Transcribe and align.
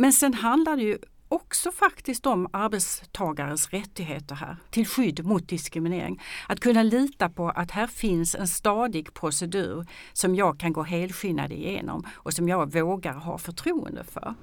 Men 0.00 0.12
sen 0.12 0.34
handlar 0.34 0.76
det 0.76 0.82
ju 0.82 0.98
också 1.28 1.72
faktiskt 1.72 2.26
om 2.26 2.48
arbetstagares 2.52 3.70
rättigheter 3.70 4.34
här 4.34 4.56
till 4.70 4.86
skydd 4.86 5.24
mot 5.24 5.48
diskriminering. 5.48 6.22
Att 6.48 6.60
kunna 6.60 6.82
lita 6.82 7.28
på 7.28 7.48
att 7.48 7.70
här 7.70 7.86
finns 7.86 8.34
en 8.34 8.48
stadig 8.48 9.14
procedur 9.14 9.86
som 10.12 10.34
jag 10.34 10.60
kan 10.60 10.72
gå 10.72 10.82
helskinnad 10.82 11.52
igenom 11.52 12.06
och 12.12 12.32
som 12.32 12.48
jag 12.48 12.72
vågar 12.72 13.12
ha 13.12 13.38
förtroende 13.38 14.04
för. 14.04 14.34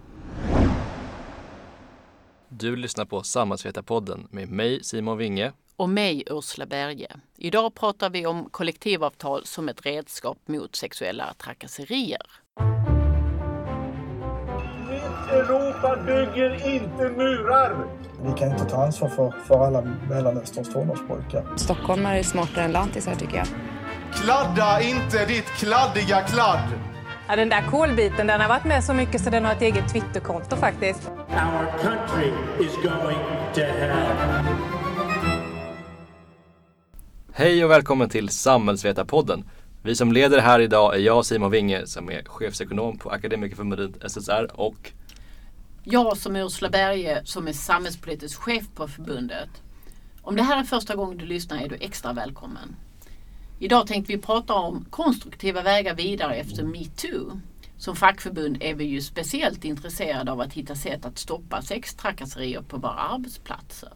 Du 2.50 2.76
lyssnar 2.76 3.06
på 3.06 3.24
Samhällsvetarpodden 3.24 4.28
med 4.32 4.50
mig 4.50 4.84
Simon 4.84 5.18
Winge 5.18 5.54
och 5.76 5.90
mig 5.90 6.24
Ursula 6.28 6.66
Berge. 6.66 7.12
Idag 7.38 7.76
pratar 7.76 8.10
vi 8.10 8.26
om 8.26 8.50
kollektivavtal 8.50 9.46
som 9.46 9.70
ett 9.70 9.86
redskap 9.86 10.38
mot 10.48 10.76
sexuella 10.76 11.34
trakasserier. 11.34 12.22
Europa 15.30 15.98
bygger 16.06 16.76
inte 16.76 17.10
murar! 17.10 17.76
Vi 18.22 18.40
kan 18.40 18.52
inte 18.52 18.66
ta 18.66 18.86
ansvar 18.86 19.10
för, 19.10 19.34
för 19.48 19.66
alla 19.66 19.82
Mellanösterns 20.10 20.74
tonårspojkar. 20.74 21.46
Stockholmare 21.56 22.20
är 22.20 22.24
smartare 22.24 22.66
än 22.66 22.72
lantisar 22.72 23.16
tycker 23.16 23.38
jag. 23.38 23.48
Kladda 24.14 24.82
inte 24.82 25.26
ditt 25.26 25.46
kladdiga 25.46 26.22
kladd! 26.22 26.70
Ja, 27.28 27.36
den 27.36 27.50
där 27.50 27.62
kolbiten 27.62 28.28
den 28.28 28.42
har 28.42 28.48
varit 28.48 28.66
med 28.66 28.84
så 28.84 28.94
mycket 28.94 29.22
så 29.22 29.30
den 29.30 29.46
har 29.46 29.52
ett 29.52 29.62
eget 29.62 29.90
Twitterkonto 29.94 30.56
faktiskt. 30.56 31.12
Our 31.30 31.82
country 31.82 32.32
is 32.60 32.76
going 32.76 33.20
to 33.54 33.62
hell. 33.62 34.46
Hej 37.34 37.66
och 37.66 37.72
välkommen 37.72 38.10
till 38.10 38.30
Samhällsvetarpodden. 38.30 39.50
Vi 39.84 39.96
som 39.96 40.12
leder 40.12 40.40
här 40.40 40.60
idag 40.60 40.96
är 40.96 41.00
jag 41.00 41.26
Simon 41.26 41.52
Winge 41.52 41.88
som 41.88 42.12
är 42.12 42.24
chefsekonom 42.26 42.98
på 42.98 43.10
Akademikerförbundet 43.10 44.12
SSR 44.12 44.50
och 44.54 44.92
jag 45.90 46.18
som 46.18 46.36
är 46.36 46.46
Ursula 46.46 46.70
Berge 46.70 47.22
som 47.26 47.48
är 47.48 47.54
samhällspolitisk 47.54 48.40
chef 48.40 48.64
på 48.76 48.88
förbundet. 48.88 49.50
Om 50.22 50.36
det 50.36 50.44
här 50.44 50.60
är 50.60 50.64
första 50.64 50.96
gången 50.96 51.18
du 51.18 51.26
lyssnar 51.26 51.62
är 51.62 51.70
du 51.70 51.76
extra 51.76 52.14
välkommen. 52.14 52.76
Idag 53.60 53.88
tänkte 53.88 54.14
vi 54.14 54.22
prata 54.22 54.54
om 54.54 54.86
konstruktiva 54.90 55.62
vägar 55.62 55.96
vidare 55.96 56.36
efter 56.36 56.64
metoo. 56.64 57.40
Som 57.78 57.96
fackförbund 57.96 58.58
är 58.60 58.74
vi 58.74 58.84
ju 58.84 59.02
speciellt 59.02 59.66
intresserade 59.66 60.32
av 60.32 60.42
att 60.42 60.54
hitta 60.54 60.76
sätt 60.76 61.06
att 61.06 61.18
stoppa 61.18 61.62
sextrakasserier 61.62 62.62
på 62.62 62.78
våra 62.78 62.94
arbetsplatser. 62.94 63.90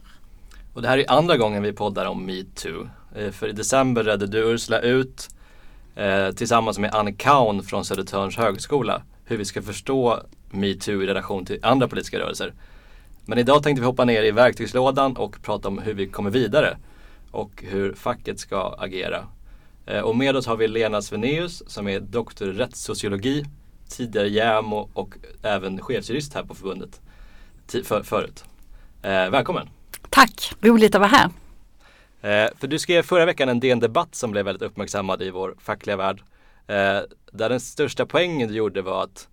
Och 0.74 0.82
det 0.82 0.88
här 0.88 0.98
är 0.98 1.12
andra 1.12 1.36
gången 1.36 1.62
vi 1.62 1.72
poddar 1.72 2.06
om 2.06 2.26
metoo. 2.26 2.88
Eh, 3.16 3.30
för 3.30 3.48
i 3.48 3.52
december 3.52 4.04
redde 4.04 4.26
du 4.26 4.38
Ursula 4.38 4.80
ut 4.80 5.28
eh, 5.94 6.30
tillsammans 6.30 6.78
med 6.78 6.94
Anne 6.94 7.12
Kaun 7.12 7.62
från 7.62 7.84
Södertörns 7.84 8.36
högskola 8.36 9.02
hur 9.24 9.36
vi 9.36 9.44
ska 9.44 9.62
förstå 9.62 10.22
metoo 10.52 11.02
i 11.02 11.06
relation 11.06 11.46
till 11.46 11.58
andra 11.62 11.88
politiska 11.88 12.18
rörelser. 12.18 12.52
Men 13.24 13.38
idag 13.38 13.62
tänkte 13.62 13.80
vi 13.80 13.86
hoppa 13.86 14.04
ner 14.04 14.22
i 14.22 14.30
verktygslådan 14.30 15.16
och 15.16 15.42
prata 15.42 15.68
om 15.68 15.78
hur 15.78 15.94
vi 15.94 16.06
kommer 16.06 16.30
vidare 16.30 16.76
och 17.30 17.62
hur 17.62 17.94
facket 17.94 18.38
ska 18.38 18.74
agera. 18.78 19.26
Eh, 19.86 20.00
och 20.00 20.16
med 20.16 20.36
oss 20.36 20.46
har 20.46 20.56
vi 20.56 20.68
Lena 20.68 21.02
Sveneus 21.02 21.62
som 21.66 21.88
är 21.88 22.00
doktor 22.00 22.48
i 22.48 22.52
rättssociologi, 22.52 23.44
tidigare 23.88 24.28
JämO 24.28 24.90
och 24.94 25.14
även 25.42 25.80
chefsjurist 25.80 26.34
här 26.34 26.42
på 26.42 26.54
förbundet 26.54 27.00
för, 27.84 28.02
förut. 28.02 28.44
Eh, 29.02 29.30
välkommen! 29.30 29.68
Tack, 30.10 30.52
roligt 30.60 30.94
att 30.94 31.00
vara 31.00 31.10
här. 31.10 31.30
Eh, 32.22 32.50
för 32.58 32.66
du 32.66 32.78
skrev 32.78 33.02
förra 33.02 33.26
veckan 33.26 33.48
en 33.48 33.60
DN 33.60 33.80
Debatt 33.80 34.14
som 34.14 34.30
blev 34.30 34.44
väldigt 34.44 34.62
uppmärksammad 34.62 35.22
i 35.22 35.30
vår 35.30 35.54
fackliga 35.58 35.96
värld. 35.96 36.22
Där 37.32 37.48
den 37.48 37.60
största 37.60 38.06
poängen 38.06 38.48
du 38.48 38.54
gjorde 38.54 38.82
var 38.82 39.02
att 39.02 39.28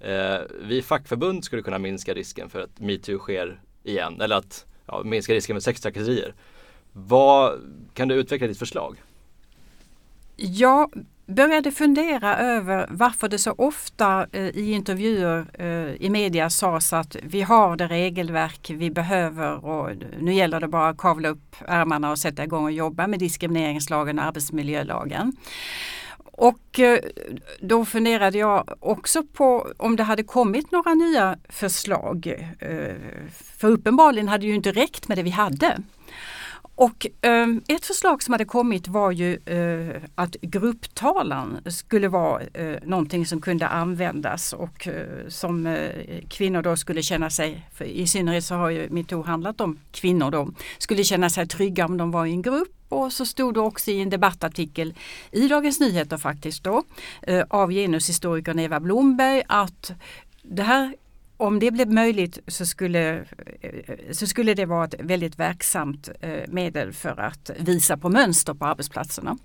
eh, 0.00 0.40
vi 0.60 0.82
fackförbund 0.82 1.44
skulle 1.44 1.62
kunna 1.62 1.78
minska 1.78 2.14
risken 2.14 2.50
för 2.50 2.60
att 2.60 2.80
metoo 2.80 3.18
sker 3.18 3.60
igen. 3.82 4.20
Eller 4.20 4.36
att 4.36 4.66
ja, 4.86 5.02
minska 5.04 5.34
risken 5.34 5.56
för 5.56 5.60
sextrakasserier. 5.60 6.34
Vad, 6.92 7.60
kan 7.94 8.08
du 8.08 8.14
utveckla 8.14 8.46
ditt 8.46 8.58
förslag? 8.58 8.96
Jag 10.36 11.06
började 11.26 11.72
fundera 11.72 12.36
över 12.36 12.86
varför 12.90 13.28
det 13.28 13.38
så 13.38 13.54
ofta 13.58 14.26
eh, 14.32 14.46
i 14.46 14.72
intervjuer 14.72 15.46
eh, 15.54 16.06
i 16.06 16.10
media 16.10 16.50
sades 16.50 16.92
att 16.92 17.16
vi 17.22 17.42
har 17.42 17.76
det 17.76 17.86
regelverk 17.86 18.70
vi 18.70 18.90
behöver 18.90 19.64
och 19.64 19.90
nu 20.20 20.32
gäller 20.32 20.60
det 20.60 20.68
bara 20.68 20.88
att 20.88 20.98
kavla 20.98 21.28
upp 21.28 21.56
ärmarna 21.66 22.10
och 22.10 22.18
sätta 22.18 22.44
igång 22.44 22.64
och 22.64 22.72
jobba 22.72 23.06
med 23.06 23.18
diskrimineringslagen 23.18 24.18
och 24.18 24.24
arbetsmiljölagen. 24.24 25.36
Och 26.36 26.80
eh, 26.80 26.98
då 27.60 27.84
funderade 27.84 28.38
jag 28.38 28.76
också 28.80 29.22
på 29.22 29.72
om 29.76 29.96
det 29.96 30.02
hade 30.02 30.22
kommit 30.22 30.72
några 30.72 30.94
nya 30.94 31.38
förslag. 31.48 32.26
Eh, 32.58 32.94
för 33.58 33.68
uppenbarligen 33.68 34.28
hade 34.28 34.42
det 34.42 34.48
ju 34.48 34.54
inte 34.54 34.72
räckt 34.72 35.08
med 35.08 35.18
det 35.18 35.22
vi 35.22 35.30
hade. 35.30 35.78
Och 36.76 37.06
eh, 37.20 37.46
ett 37.68 37.86
förslag 37.86 38.22
som 38.22 38.32
hade 38.32 38.44
kommit 38.44 38.88
var 38.88 39.10
ju 39.10 39.34
eh, 39.34 40.02
att 40.14 40.36
grupptalan 40.40 41.58
skulle 41.66 42.08
vara 42.08 42.42
eh, 42.42 42.76
någonting 42.82 43.26
som 43.26 43.40
kunde 43.40 43.68
användas 43.68 44.52
och 44.52 44.88
eh, 44.88 45.28
som 45.28 45.66
eh, 45.66 45.88
kvinnor 46.28 46.62
då 46.62 46.76
skulle 46.76 47.02
känna 47.02 47.30
sig, 47.30 47.68
för 47.72 47.84
i 47.84 48.06
synnerhet 48.06 48.44
så 48.44 48.54
har 48.54 48.70
ju 48.70 48.88
metoo 48.90 49.22
handlat 49.22 49.60
om 49.60 49.78
kvinnor 49.92 50.30
då, 50.30 50.48
skulle 50.78 51.04
känna 51.04 51.30
sig 51.30 51.46
trygga 51.46 51.86
om 51.86 51.96
de 51.96 52.10
var 52.10 52.26
i 52.26 52.30
en 52.30 52.42
grupp. 52.42 52.68
Och 52.88 53.12
så 53.12 53.26
stod 53.26 53.54
det 53.54 53.60
också 53.60 53.90
i 53.90 54.00
en 54.00 54.10
debattartikel 54.10 54.94
i 55.32 55.48
Dagens 55.48 55.80
Nyheter 55.80 56.16
faktiskt 56.16 56.64
då 56.64 56.82
eh, 57.22 57.44
av 57.48 57.70
genushistorikern 57.70 58.58
Eva 58.58 58.80
Blomberg 58.80 59.42
att 59.48 59.92
det 60.42 60.62
här 60.62 60.94
om 61.46 61.58
det 61.58 61.70
blev 61.70 61.92
möjligt 61.92 62.38
så 62.46 62.66
skulle, 62.66 63.24
eh, 63.60 63.94
så 64.12 64.26
skulle 64.26 64.54
det 64.54 64.66
vara 64.66 64.84
ett 64.84 64.94
väldigt 64.98 65.38
verksamt 65.38 66.08
eh, 66.20 66.42
medel 66.48 66.92
för 66.92 67.20
att 67.20 67.50
visa 67.58 67.96
på 67.96 68.08
mönster 68.08 68.54
på 68.54 68.64
arbetsplatserna. 68.64 69.38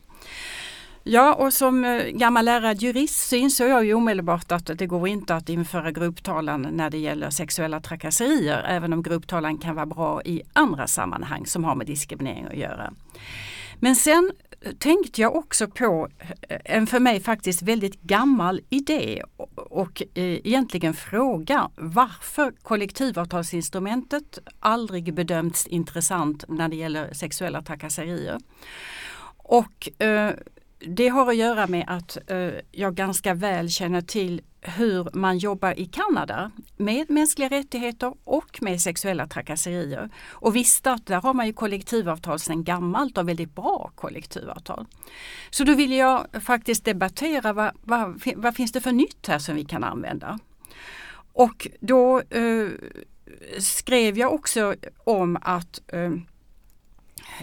Ja, 1.04 1.34
och 1.34 1.54
som 1.54 1.86
eh, 1.86 2.04
gammal 2.06 2.46
lärad 2.46 2.82
jurist 2.82 3.30
så 3.30 3.36
insåg 3.36 3.70
jag 3.70 3.86
ju 3.86 3.94
omedelbart 3.94 4.52
att 4.52 4.72
det 4.76 4.86
går 4.86 5.08
inte 5.08 5.36
att 5.36 5.50
införa 5.50 5.92
grupptalan 5.92 6.62
när 6.72 6.90
det 6.90 6.98
gäller 6.98 7.30
sexuella 7.30 7.80
trakasserier, 7.80 8.64
även 8.68 8.94
om 8.94 9.04
grupptalan 9.04 9.58
kan 9.58 9.76
vara 9.76 9.86
bra 9.86 10.22
i 10.24 10.42
andra 10.54 10.88
sammanhang 10.88 11.46
som 11.46 11.64
har 11.64 11.76
med 11.76 11.88
diskriminering 11.88 12.46
att 12.46 12.58
göra. 12.58 12.94
Men 13.80 13.96
sen 13.96 14.32
eh, 14.62 14.74
tänkte 14.74 15.22
jag 15.22 15.36
också 15.36 15.68
på 15.68 16.08
eh, 16.20 16.58
en 16.66 16.88
för 16.88 17.00
mig 17.00 17.20
faktiskt 17.20 17.62
väldigt 17.62 18.02
gammal 18.02 18.62
idé 18.70 19.24
och 19.56 20.02
eh, 20.14 20.24
egentligen 20.24 20.94
fråga 20.94 21.70
varför 21.76 22.52
kollektivavtalsinstrumentet 22.64 24.40
aldrig 24.60 25.14
bedömts 25.14 25.68
intressant 25.68 26.44
när 26.48 26.70
det 26.70 26.76
gäller 26.76 27.14
sexuella 27.14 27.62
trakasserier. 27.62 28.38
Och 29.38 29.90
det 30.80 31.08
har 31.10 31.30
att 31.30 31.36
göra 31.36 31.68
med 31.68 31.86
att 31.88 32.18
eh, 32.28 32.52
jag 32.72 32.96
ganska 32.96 33.34
väl 33.34 33.70
känner 33.70 34.02
till 34.02 34.42
hur 34.62 35.10
man 35.14 35.38
jobbar 35.38 35.80
i 35.80 35.86
Kanada 35.86 36.52
med 36.78 37.10
mänskliga 37.10 37.50
rättigheter 37.50 38.14
och 38.24 38.62
med 38.62 38.82
sexuella 38.82 39.28
trakasserier. 39.28 40.10
Och 40.30 40.56
visste 40.56 40.92
att 40.92 41.06
där 41.06 41.22
har 41.22 41.34
man 41.34 41.48
ju 41.48 41.54
kollektivavtal 41.54 42.40
sedan 42.40 42.64
gammalt 42.64 43.18
och 43.18 43.30
väldigt 43.30 43.56
bra 43.56 43.92
kollektivavtal. 43.96 44.86
Så 45.50 45.64
då 45.64 45.76
vill 45.76 45.92
jag 45.92 46.28
faktiskt 46.42 46.86
debattera 46.86 47.54
vad, 47.54 47.72
vad, 47.82 48.22
vad 48.36 48.56
finns 48.56 48.72
det 48.72 48.82
för 48.82 48.92
nytt 48.92 49.28
här 49.28 49.40
som 49.40 49.56
vi 49.56 49.66
kan 49.66 49.84
använda. 49.84 50.40
Och 51.34 51.68
då 51.80 52.20
eh, 52.20 52.68
skrev 53.60 54.18
jag 54.18 54.34
också 54.34 54.76
om 55.04 55.38
att 55.42 55.82
eh, 55.88 56.12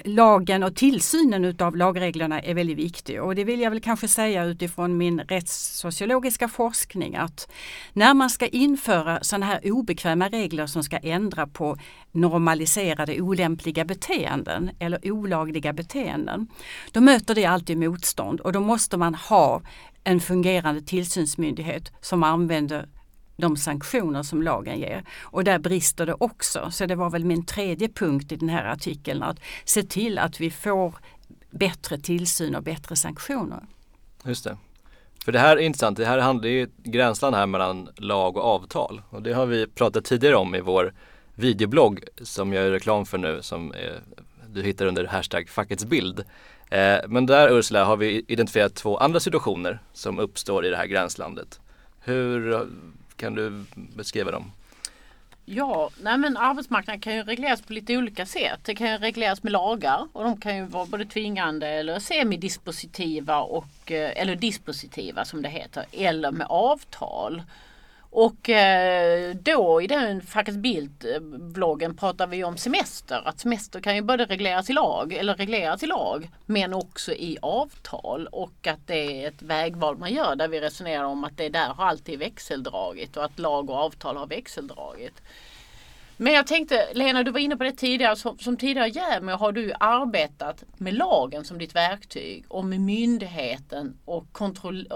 lagen 0.04 0.62
och 0.62 0.76
tillsynen 0.76 1.44
utav 1.44 1.76
lagreglerna 1.76 2.40
är 2.40 2.54
väldigt 2.54 2.78
viktig. 2.78 3.22
Och 3.22 3.34
det 3.34 3.44
vill 3.44 3.60
jag 3.60 3.70
väl 3.70 3.80
kanske 3.80 4.08
säga 4.08 4.44
utifrån 4.44 4.96
min 4.96 5.20
rättssociologiska 5.20 6.48
forskning 6.48 7.16
att 7.16 7.48
när 7.92 8.14
man 8.14 8.30
ska 8.30 8.46
införa 8.46 9.18
sådana 9.22 9.46
här 9.46 9.72
obekväma 9.72 10.28
regler 10.28 10.66
som 10.66 10.82
ska 10.82 10.96
ändra 10.96 11.46
på 11.46 11.76
normaliserade 12.12 13.20
olämpliga 13.20 13.84
beteenden 13.84 14.70
eller 14.78 15.12
olagliga 15.12 15.72
beteenden, 15.72 16.48
då 16.92 17.00
möter 17.00 17.34
det 17.34 17.44
alltid 17.44 17.78
motstånd 17.78 18.40
och 18.40 18.52
då 18.52 18.60
måste 18.60 18.96
man 18.96 19.14
ha 19.14 19.62
en 20.04 20.20
fungerande 20.20 20.80
tillsynsmyndighet 20.80 21.92
som 22.00 22.22
använder 22.22 22.88
de 23.36 23.56
sanktioner 23.56 24.22
som 24.22 24.42
lagen 24.42 24.78
ger. 24.78 25.04
Och 25.22 25.44
där 25.44 25.58
brister 25.58 26.06
det 26.06 26.14
också. 26.18 26.70
Så 26.70 26.86
det 26.86 26.94
var 26.94 27.10
väl 27.10 27.24
min 27.24 27.46
tredje 27.46 27.88
punkt 27.88 28.32
i 28.32 28.36
den 28.36 28.48
här 28.48 28.64
artikeln 28.64 29.22
att 29.22 29.40
se 29.64 29.82
till 29.82 30.18
att 30.18 30.40
vi 30.40 30.50
får 30.50 30.94
bättre 31.50 31.98
tillsyn 31.98 32.54
och 32.54 32.62
bättre 32.62 32.96
sanktioner. 32.96 33.64
Just 34.24 34.44
det. 34.44 34.56
För 35.24 35.32
det 35.32 35.38
här 35.38 35.56
är 35.56 35.60
intressant, 35.60 35.96
det 35.96 36.06
här 36.06 36.18
handlar 36.18 36.48
ju 36.48 36.68
gränsland 36.84 37.36
här 37.36 37.46
mellan 37.46 37.88
lag 37.96 38.36
och 38.36 38.44
avtal 38.44 39.02
och 39.10 39.22
det 39.22 39.32
har 39.32 39.46
vi 39.46 39.66
pratat 39.66 40.04
tidigare 40.04 40.36
om 40.36 40.54
i 40.54 40.60
vår 40.60 40.94
videoblogg 41.34 42.04
som 42.22 42.52
jag 42.52 42.64
gör 42.64 42.70
reklam 42.70 43.06
för 43.06 43.18
nu 43.18 43.42
som 43.42 43.72
är, 43.72 44.02
du 44.48 44.62
hittar 44.62 44.86
under 44.86 45.04
hashtag 45.04 45.48
fackets 45.48 45.84
bild. 45.84 46.24
Eh, 46.70 46.98
men 47.08 47.26
där 47.26 47.58
Ursula 47.58 47.84
har 47.84 47.96
vi 47.96 48.24
identifierat 48.28 48.74
två 48.74 48.96
andra 48.96 49.20
situationer 49.20 49.82
som 49.92 50.18
uppstår 50.18 50.66
i 50.66 50.70
det 50.70 50.76
här 50.76 50.86
gränslandet. 50.86 51.60
Hur 52.00 52.66
kan 53.16 53.34
du 53.34 53.64
beskriva 53.74 54.30
dem? 54.30 54.52
Ja, 55.48 55.90
nej 56.00 56.18
men 56.18 56.36
arbetsmarknaden 56.36 57.00
kan 57.00 57.14
ju 57.14 57.22
regleras 57.22 57.62
på 57.62 57.72
lite 57.72 57.96
olika 57.96 58.26
sätt. 58.26 58.60
Det 58.62 58.74
kan 58.74 58.90
ju 58.90 58.98
regleras 58.98 59.42
med 59.42 59.52
lagar 59.52 60.08
och 60.12 60.24
de 60.24 60.40
kan 60.40 60.56
ju 60.56 60.64
vara 60.64 60.86
både 60.86 61.04
tvingande 61.04 61.68
eller 61.68 61.98
semidispositiva 61.98 63.40
och, 63.40 63.92
eh, 63.92 64.12
eller 64.16 64.36
dispositiva 64.36 65.24
som 65.24 65.42
det 65.42 65.48
heter, 65.48 65.86
eller 65.92 66.30
med 66.30 66.46
avtal. 66.50 67.42
Och 68.10 68.50
eh, 68.50 69.34
då 69.34 69.82
i 69.82 69.86
den 69.86 70.22
Fackets 70.22 70.58
Bildt-bloggen 70.58 71.96
pratar 71.96 72.26
vi 72.26 72.44
om 72.44 72.56
semester. 72.56 73.22
Att 73.24 73.40
semester 73.40 73.80
kan 73.80 73.96
ju 73.96 74.02
både 74.02 74.24
regleras 74.24 74.70
i 74.70 74.72
lag 74.72 75.12
eller 75.12 75.34
regleras 75.34 75.82
i 75.82 75.86
lag 75.86 76.30
men 76.46 76.74
också 76.74 77.12
i 77.12 77.38
avtal 77.42 78.26
och 78.26 78.66
att 78.66 78.86
det 78.86 79.24
är 79.24 79.28
ett 79.28 79.42
vägval 79.42 79.98
man 79.98 80.12
gör 80.12 80.36
där 80.36 80.48
vi 80.48 80.60
resonerar 80.60 81.04
om 81.04 81.24
att 81.24 81.36
det 81.36 81.48
där 81.48 81.68
har 81.68 81.86
alltid 81.86 82.18
växeldragit 82.18 83.16
och 83.16 83.24
att 83.24 83.38
lag 83.38 83.70
och 83.70 83.76
avtal 83.76 84.16
har 84.16 84.26
växeldragit. 84.26 85.22
Men 86.16 86.32
jag 86.32 86.46
tänkte, 86.46 86.88
Lena 86.94 87.22
du 87.22 87.30
var 87.30 87.40
inne 87.40 87.56
på 87.56 87.64
det 87.64 87.72
tidigare, 87.72 88.16
som, 88.16 88.38
som 88.38 88.56
tidigare 88.56 88.88
JämO 88.88 89.32
har 89.32 89.52
du 89.52 89.72
arbetat 89.80 90.64
med 90.76 90.94
lagen 90.94 91.44
som 91.44 91.58
ditt 91.58 91.74
verktyg 91.74 92.44
och 92.48 92.64
med 92.64 92.80
myndigheten 92.80 93.96
och 94.04 94.32
kontroll, 94.32 94.88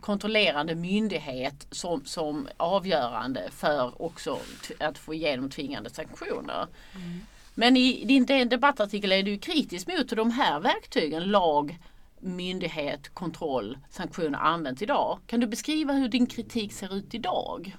kontrollerande 0.00 0.74
myndighet 0.74 1.66
som, 1.70 2.04
som 2.04 2.48
avgörande 2.56 3.48
för 3.50 4.02
också 4.02 4.38
att 4.78 4.98
få 4.98 5.14
igenom 5.14 5.50
tvingande 5.50 5.90
sanktioner. 5.90 6.66
Mm. 6.94 7.20
Men 7.54 7.76
i 7.76 8.04
din 8.04 8.48
debattartikel 8.48 9.12
är 9.12 9.22
du 9.22 9.38
kritisk 9.38 9.86
mot 9.86 10.12
hur 10.12 10.16
de 10.16 10.30
här 10.30 10.60
verktygen, 10.60 11.22
lag, 11.22 11.78
myndighet, 12.20 13.14
kontroll, 13.14 13.78
sanktioner 13.90 14.38
används 14.38 14.82
idag. 14.82 15.18
Kan 15.26 15.40
du 15.40 15.46
beskriva 15.46 15.92
hur 15.92 16.08
din 16.08 16.26
kritik 16.26 16.72
ser 16.72 16.94
ut 16.94 17.14
idag? 17.14 17.76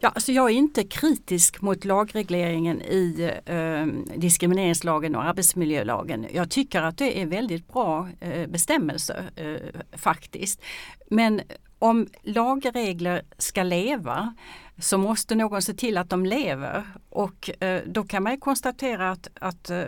Ja, 0.00 0.08
alltså 0.08 0.32
jag 0.32 0.50
är 0.50 0.54
inte 0.54 0.84
kritisk 0.84 1.60
mot 1.60 1.84
lagregleringen 1.84 2.82
i 2.82 3.30
eh, 3.46 3.86
diskrimineringslagen 4.18 5.16
och 5.16 5.24
arbetsmiljölagen. 5.24 6.26
Jag 6.32 6.50
tycker 6.50 6.82
att 6.82 6.98
det 6.98 7.22
är 7.22 7.26
väldigt 7.26 7.68
bra 7.68 8.08
eh, 8.20 8.46
bestämmelser 8.46 9.30
eh, 9.36 9.98
faktiskt. 9.98 10.62
Men 11.10 11.40
om 11.78 12.06
lagregler 12.22 13.22
ska 13.38 13.62
leva 13.62 14.34
så 14.78 14.98
måste 14.98 15.34
någon 15.34 15.62
se 15.62 15.74
till 15.74 15.98
att 15.98 16.10
de 16.10 16.26
lever. 16.26 16.84
Och 17.10 17.62
eh, 17.62 17.82
då 17.86 18.04
kan 18.04 18.22
man 18.22 18.40
konstatera 18.40 19.10
att, 19.10 19.28
att 19.40 19.70
eh, 19.70 19.84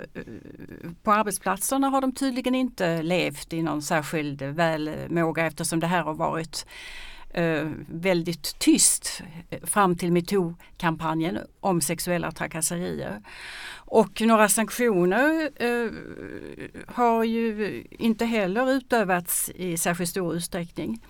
på 1.03 1.13
arbetsplatserna 1.13 1.89
har 1.89 2.01
de 2.01 2.15
tydligen 2.15 2.55
inte 2.55 3.03
levt 3.03 3.53
i 3.53 3.63
någon 3.63 3.83
särskild 3.83 4.43
välmåga 4.43 5.47
eftersom 5.47 5.81
det 5.81 5.87
här 5.87 6.03
har 6.03 6.15
varit 6.15 6.67
eh, 7.31 7.71
väldigt 7.89 8.59
tyst 8.59 9.23
eh, 9.51 9.67
fram 9.67 9.97
till 9.97 10.13
metoo-kampanjen 10.13 11.39
om 11.61 11.81
sexuella 11.81 12.33
trakasserier. 12.33 13.23
Och 13.75 14.21
några 14.21 14.49
sanktioner 14.49 15.51
eh, 15.57 15.91
har 16.87 17.25
ju 17.25 17.85
inte 17.91 18.25
heller 18.25 18.73
utövats 18.73 19.51
i 19.55 19.77
särskilt 19.77 20.11
stor 20.11 20.35
utsträckning. 20.35 21.03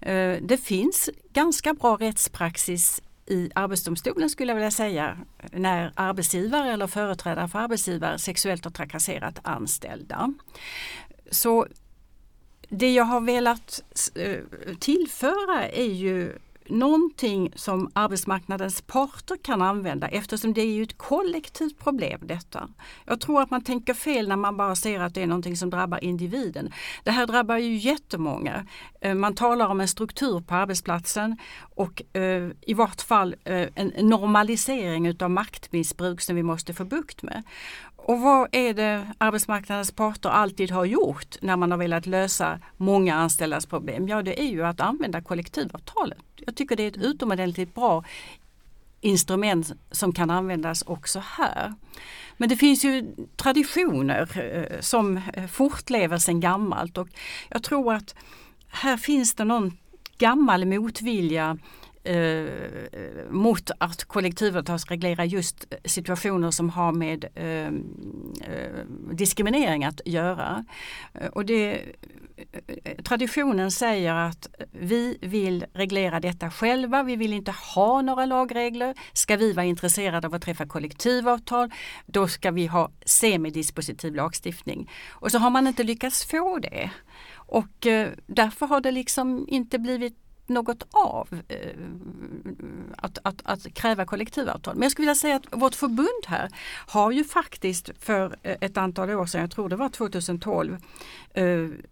Eh, 0.00 0.36
det 0.42 0.60
finns 0.62 1.10
ganska 1.32 1.74
bra 1.74 1.96
rättspraxis 1.96 3.02
i 3.26 3.50
Arbetsdomstolen 3.54 4.30
skulle 4.30 4.50
jag 4.50 4.54
vilja 4.54 4.70
säga 4.70 5.18
när 5.52 5.92
arbetsgivare 5.94 6.72
eller 6.72 6.86
företrädare 6.86 7.48
för 7.48 7.58
arbetsgivare 7.58 8.18
sexuellt 8.18 8.64
har 8.64 8.70
trakasserat 8.72 9.38
anställda. 9.42 10.34
Så 11.30 11.66
det 12.68 12.94
jag 12.94 13.04
har 13.04 13.20
velat 13.20 13.82
eh, 14.14 14.38
tillföra 14.78 15.68
är 15.68 15.92
ju 15.92 16.38
någonting 16.70 17.52
som 17.54 17.90
arbetsmarknadens 17.92 18.82
parter 18.82 19.36
kan 19.42 19.62
använda 19.62 20.08
eftersom 20.08 20.54
det 20.54 20.60
är 20.60 20.72
ju 20.72 20.82
ett 20.82 20.98
kollektivt 20.98 21.78
problem 21.78 22.20
detta. 22.22 22.68
Jag 23.04 23.20
tror 23.20 23.42
att 23.42 23.50
man 23.50 23.64
tänker 23.64 23.94
fel 23.94 24.28
när 24.28 24.36
man 24.36 24.56
bara 24.56 24.74
ser 24.74 25.00
att 25.00 25.14
det 25.14 25.22
är 25.22 25.26
någonting 25.26 25.56
som 25.56 25.70
drabbar 25.70 26.04
individen. 26.04 26.72
Det 27.04 27.10
här 27.10 27.26
drabbar 27.26 27.56
ju 27.56 27.76
jättemånga. 27.76 28.66
Eh, 29.00 29.14
man 29.14 29.34
talar 29.34 29.66
om 29.66 29.80
en 29.80 29.88
struktur 29.88 30.40
på 30.40 30.54
arbetsplatsen 30.54 31.36
och 31.60 32.16
eh, 32.16 32.50
i 32.60 32.74
vart 32.74 33.00
fall 33.00 33.34
en 33.44 33.92
normalisering 34.08 35.06
utav 35.06 35.30
maktmissbruk 35.30 36.20
som 36.20 36.36
vi 36.36 36.42
måste 36.42 36.74
få 36.74 36.84
bukt 36.84 37.22
med. 37.22 37.42
Och 38.08 38.20
vad 38.20 38.48
är 38.52 38.74
det 38.74 39.06
arbetsmarknadens 39.18 39.92
parter 39.92 40.28
alltid 40.28 40.70
har 40.70 40.84
gjort 40.84 41.36
när 41.40 41.56
man 41.56 41.70
har 41.70 41.78
velat 41.78 42.06
lösa 42.06 42.60
många 42.76 43.14
anställdas 43.14 43.66
problem? 43.66 44.08
Ja, 44.08 44.22
det 44.22 44.40
är 44.40 44.46
ju 44.46 44.66
att 44.66 44.80
använda 44.80 45.20
kollektivavtalet. 45.20 46.18
Jag 46.36 46.56
tycker 46.56 46.76
det 46.76 46.82
är 46.82 46.88
ett 46.88 46.96
utomordentligt 46.96 47.74
bra 47.74 48.04
instrument 49.00 49.72
som 49.90 50.12
kan 50.12 50.30
användas 50.30 50.82
också 50.82 51.22
här. 51.24 51.74
Men 52.36 52.48
det 52.48 52.56
finns 52.56 52.84
ju 52.84 53.06
traditioner 53.36 54.28
eh, 54.38 54.80
som 54.80 55.16
eh, 55.34 55.46
fortlever 55.46 56.18
sedan 56.18 56.40
gammalt 56.40 56.98
och 56.98 57.08
jag 57.48 57.62
tror 57.62 57.94
att 57.94 58.14
här 58.68 58.96
finns 58.96 59.34
det 59.34 59.44
någon 59.44 59.78
gammal 60.18 60.64
motvilja 60.64 61.58
eh, 62.04 63.30
mot 63.30 63.70
att 63.78 64.04
kollektivavtalsreglera 64.04 65.24
just 65.24 65.74
situationer 65.84 66.50
som 66.50 66.70
har 66.70 66.92
med 66.92 67.24
eh, 67.34 67.66
eh 68.52 68.84
diskriminering 69.12 69.84
att 69.84 70.00
göra. 70.04 70.64
Eh, 71.14 71.26
och 71.26 71.44
det, 71.44 71.82
eh, 72.84 73.02
traditionen 73.04 73.70
säger 73.70 74.14
att 74.14 74.48
vi 74.72 75.18
vill 75.20 75.64
reglera 75.72 76.20
detta 76.20 76.50
själva, 76.50 77.02
vi 77.02 77.16
vill 77.16 77.32
inte 77.32 77.54
ha 77.74 78.02
några 78.02 78.26
lagregler. 78.26 78.94
Ska 79.12 79.36
vi 79.36 79.52
vara 79.52 79.66
intresserade 79.66 80.26
av 80.26 80.34
att 80.34 80.42
träffa 80.42 80.66
kollektivavtal, 80.66 81.70
då 82.06 82.28
ska 82.28 82.50
vi 82.50 82.66
ha 82.66 82.90
semidispositiv 83.04 84.14
lagstiftning. 84.14 84.90
Och 85.08 85.30
så 85.30 85.38
har 85.38 85.50
man 85.50 85.66
inte 85.66 85.82
lyckats 85.82 86.24
få 86.24 86.58
det. 86.58 86.90
Och 87.34 87.86
därför 88.26 88.66
har 88.66 88.80
det 88.80 88.90
liksom 88.90 89.46
inte 89.48 89.78
blivit 89.78 90.27
något 90.48 90.82
av 90.90 91.28
eh, 91.48 91.58
att, 92.96 93.18
att, 93.22 93.40
att, 93.44 93.74
kräva 93.74 94.04
kollektivavtal. 94.04 94.74
Men 94.74 94.82
jag 94.82 94.92
skulle 94.92 95.02
vilja 95.02 95.14
säga 95.14 95.36
att 95.36 95.46
vårt 95.50 95.74
förbund 95.74 96.26
här 96.26 96.50
har 96.86 97.10
ju 97.10 97.24
faktiskt 97.24 97.90
för 98.00 98.36
eh, 98.42 98.56
ett 98.60 98.76
antal 98.76 99.10
år 99.10 99.26
sedan, 99.26 99.40
jag 99.40 99.50
tror 99.50 99.68
det 99.68 99.76
var 99.76 99.88
2012, 99.88 100.76
eh, 101.34 101.44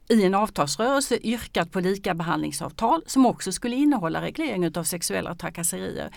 i 0.08 0.24
en 0.24 0.34
avtalsrörelse 0.34 1.18
yrkat 1.22 1.72
på 1.72 1.80
lika 1.80 2.14
behandlingsavtal 2.14 3.02
som 3.06 3.26
också 3.26 3.52
skulle 3.52 3.76
innehålla 3.76 4.22
reglering 4.22 4.76
av 4.76 4.84
sexuella 4.84 5.34
trakasserier. 5.34 6.10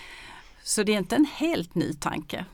Så 0.62 0.82
det 0.82 0.92
är 0.92 0.98
inte 0.98 1.16
en 1.16 1.26
helt 1.34 1.74
ny 1.74 1.94
tanke. 1.94 2.44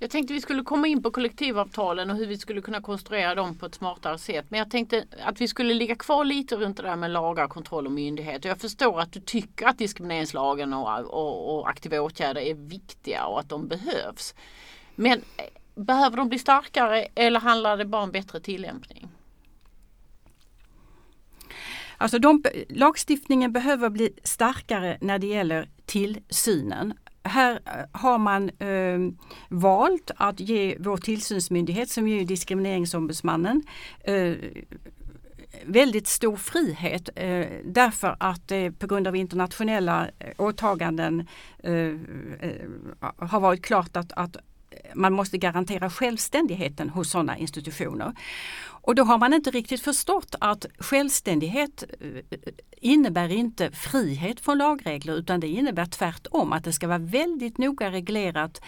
Jag 0.00 0.10
tänkte 0.10 0.34
vi 0.34 0.40
skulle 0.40 0.62
komma 0.62 0.86
in 0.86 1.02
på 1.02 1.10
kollektivavtalen 1.10 2.10
och 2.10 2.16
hur 2.16 2.26
vi 2.26 2.38
skulle 2.38 2.60
kunna 2.60 2.80
konstruera 2.80 3.34
dem 3.34 3.58
på 3.58 3.66
ett 3.66 3.74
smartare 3.74 4.18
sätt. 4.18 4.46
Men 4.48 4.58
jag 4.58 4.70
tänkte 4.70 5.04
att 5.24 5.40
vi 5.40 5.48
skulle 5.48 5.74
ligga 5.74 5.94
kvar 5.94 6.24
lite 6.24 6.56
runt 6.56 6.76
det 6.76 6.82
där 6.82 6.96
med 6.96 7.10
lagar, 7.10 7.48
kontroll 7.48 7.86
och 7.86 7.92
myndighet. 7.92 8.44
jag 8.44 8.60
förstår 8.60 9.00
att 9.00 9.12
du 9.12 9.20
tycker 9.20 9.66
att 9.66 9.78
diskrimineringslagen 9.78 10.74
och, 10.74 11.00
och, 11.00 11.58
och 11.58 11.68
aktiva 11.68 12.00
åtgärder 12.00 12.40
är 12.40 12.54
viktiga 12.54 13.26
och 13.26 13.40
att 13.40 13.48
de 13.48 13.68
behövs. 13.68 14.34
Men 14.94 15.18
eh, 15.18 15.44
behöver 15.82 16.16
de 16.16 16.28
bli 16.28 16.38
starkare 16.38 17.06
eller 17.14 17.40
handlar 17.40 17.76
det 17.76 17.84
bara 17.84 18.02
om 18.02 18.10
bättre 18.10 18.40
tillämpning? 18.40 19.08
Alltså 21.96 22.18
de, 22.18 22.42
lagstiftningen 22.68 23.52
behöver 23.52 23.90
bli 23.90 24.12
starkare 24.22 24.98
när 25.00 25.18
det 25.18 25.26
gäller 25.26 25.68
tillsynen 25.86 26.94
här 27.28 27.60
eh, 27.64 28.00
har 28.00 28.18
man 28.18 28.50
eh, 28.58 28.98
valt 29.48 30.10
att 30.16 30.40
ge 30.40 30.76
vår 30.80 30.96
tillsynsmyndighet 30.96 31.90
som 31.90 32.06
är 32.06 32.24
Diskrimineringsombudsmannen 32.24 33.62
eh, 34.04 34.32
väldigt 35.64 36.06
stor 36.06 36.36
frihet 36.36 37.08
eh, 37.14 37.46
därför 37.64 38.16
att 38.20 38.48
det 38.48 38.72
på 38.72 38.86
grund 38.86 39.08
av 39.08 39.16
internationella 39.16 40.08
eh, 40.18 40.32
åtaganden 40.36 41.26
eh, 41.62 41.74
eh 41.74 41.94
har 43.18 43.40
varit 43.40 43.64
klart 43.64 43.96
att, 43.96 44.12
att 44.12 44.36
man 44.94 45.12
måste 45.12 45.38
garantera 45.38 45.90
självständigheten 45.90 46.90
hos 46.90 47.10
sådana 47.10 47.38
institutioner. 47.38 48.12
Och 48.88 48.94
då 48.94 49.02
har 49.02 49.18
man 49.18 49.34
inte 49.34 49.50
riktigt 49.50 49.80
förstått 49.80 50.34
att 50.40 50.66
självständighet 50.78 51.84
eh, 52.00 52.38
innebär 52.80 53.32
inte 53.32 53.70
frihet 53.70 54.40
från 54.40 54.58
lagregler 54.58 55.14
utan 55.14 55.40
det 55.40 55.48
innebär 55.48 55.86
tvärtom 55.86 56.52
att 56.52 56.64
det 56.64 56.72
ska 56.72 56.88
vara 56.88 56.98
väldigt 56.98 57.58
noga 57.58 57.90
reglerat 57.90 58.60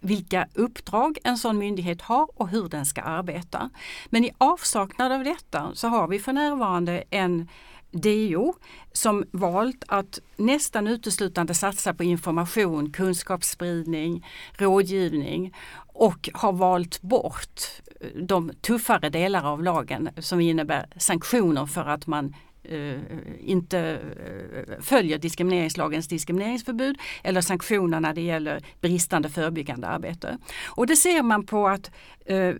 vilka 0.00 0.48
uppdrag 0.54 1.18
en 1.24 1.38
sån 1.38 1.58
myndighet 1.58 2.02
har 2.02 2.28
och 2.34 2.48
hur 2.48 2.68
den 2.68 2.86
ska 2.86 3.02
arbeta. 3.02 3.70
Men 4.06 4.24
i 4.24 4.30
avsaknad 4.38 5.12
av 5.12 5.24
detta 5.24 5.70
så 5.74 5.88
har 5.88 6.08
vi 6.08 6.18
för 6.18 6.32
närvarande 6.32 7.04
en 7.10 7.48
DO 7.96 8.54
som 8.92 9.24
valt 9.30 9.84
att 9.88 10.18
nästan 10.36 10.86
uteslutande 10.86 11.54
satsa 11.54 11.94
på 11.94 12.04
information, 12.04 12.92
kunskapsspridning, 12.92 14.26
rådgivning 14.52 15.54
och 15.92 16.28
har 16.34 16.52
valt 16.52 17.02
bort 17.02 17.60
eh, 18.00 18.08
de 18.22 18.52
tuffare 18.60 19.08
delar 19.08 19.44
av 19.44 19.62
lagen 19.62 20.08
som 20.18 20.40
innebär 20.40 20.86
sanktioner 20.96 21.66
för 21.66 21.84
att 21.84 22.06
man 22.06 22.34
eh, 22.62 23.00
inte 23.40 23.78
eh, 23.78 24.80
följer 24.80 25.18
diskrimineringslagens 25.18 26.08
diskrimineringsförbud 26.08 26.98
eller 27.24 27.40
sanktioner 27.40 28.00
när 28.00 28.14
det 28.14 28.20
gäller 28.20 28.60
bristande 28.80 29.28
förebyggande 29.28 29.86
arbete. 29.86 30.38
Och 30.66 30.86
det 30.86 30.96
ser 30.96 31.22
man 31.22 31.46
på 31.46 31.68
att 31.68 31.90
eh, 32.26 32.54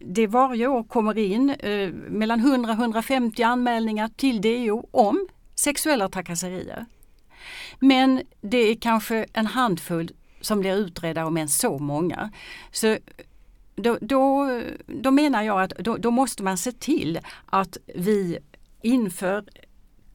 det 0.00 0.26
varje 0.26 0.66
år 0.66 0.84
kommer 0.84 1.18
in 1.18 1.50
eh, 1.50 1.92
mellan 1.92 2.40
100-150 2.40 3.46
anmälningar 3.46 4.08
till 4.16 4.40
DO 4.40 4.88
om 4.90 5.28
sexuella 5.54 6.08
trakasserier. 6.08 6.86
Men 7.78 8.22
det 8.40 8.58
är 8.58 8.74
kanske 8.74 9.26
en 9.32 9.46
handfull 9.46 10.10
som 10.40 10.60
blir 10.60 10.76
utredda 10.76 11.26
om 11.26 11.36
ens 11.36 11.58
så 11.58 11.78
många. 11.78 12.30
Så 12.72 12.96
då, 13.74 13.98
då, 14.00 14.46
då 14.86 15.10
menar 15.10 15.42
jag 15.42 15.62
att 15.62 15.70
då, 15.70 15.96
då 15.96 16.10
måste 16.10 16.42
man 16.42 16.58
se 16.58 16.72
till 16.72 17.18
att 17.46 17.76
vi 17.94 18.38
inför 18.82 19.44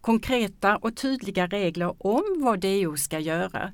konkreta 0.01 0.77
och 0.77 0.96
tydliga 0.96 1.48
regler 1.48 1.96
om 1.98 2.24
vad 2.38 2.60
DO 2.60 2.98
ska 2.98 3.20
göra 3.20 3.74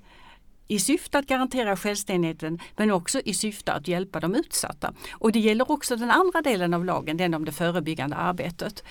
i 0.71 0.79
syfte 0.79 1.19
att 1.19 1.27
garantera 1.27 1.77
självständigheten 1.77 2.59
men 2.75 2.91
också 2.91 3.21
i 3.25 3.33
syfte 3.33 3.73
att 3.73 3.87
hjälpa 3.87 4.19
de 4.19 4.35
utsatta. 4.35 4.93
Och 5.13 5.31
det 5.31 5.39
gäller 5.39 5.71
också 5.71 5.95
den 5.95 6.11
andra 6.11 6.41
delen 6.41 6.73
av 6.73 6.85
lagen, 6.85 7.17
den 7.17 7.33
om 7.33 7.45
det 7.45 7.51
förebyggande 7.51 8.15
arbetet. 8.15 8.83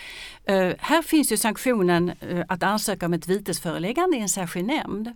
Uh, 0.50 0.72
här 0.78 1.02
finns 1.02 1.32
ju 1.32 1.36
sanktionen 1.36 2.12
uh, 2.32 2.44
att 2.48 2.62
ansöka 2.62 3.06
om 3.06 3.14
ett 3.14 3.28
vitesföreläggande 3.28 4.16
i 4.16 4.20
en 4.20 4.28
särskild 4.28 4.66
nämnd. 4.66 5.12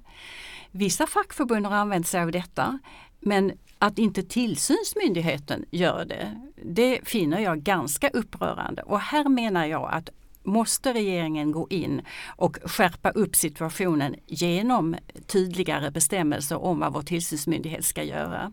Vissa 0.71 1.07
fackförbund 1.07 1.67
har 1.67 1.77
använt 1.77 2.07
sig 2.07 2.23
av 2.23 2.33
detta 2.33 2.79
men 3.21 3.53
att 3.79 3.99
inte 3.99 4.23
tillsynsmyndigheten 4.23 5.65
gör 5.71 6.05
det, 6.05 6.41
det 6.65 7.01
finner 7.05 7.39
jag 7.39 7.63
ganska 7.63 8.09
upprörande. 8.09 8.83
Och 8.83 9.01
här 9.01 9.29
menar 9.29 9.67
jag 9.67 9.91
att 9.93 10.11
måste 10.45 10.93
regeringen 10.93 11.53
gå 11.53 11.67
in 11.71 12.03
och 12.37 12.59
skärpa 12.65 13.11
upp 13.11 13.37
situationen 13.37 14.15
genom 14.27 14.97
tydligare 15.27 15.91
bestämmelser 15.91 16.63
om 16.63 16.81
vad 16.81 16.93
vår 16.93 17.03
tillsynsmyndighet 17.03 17.85
ska 17.85 18.03
göra. 18.03 18.53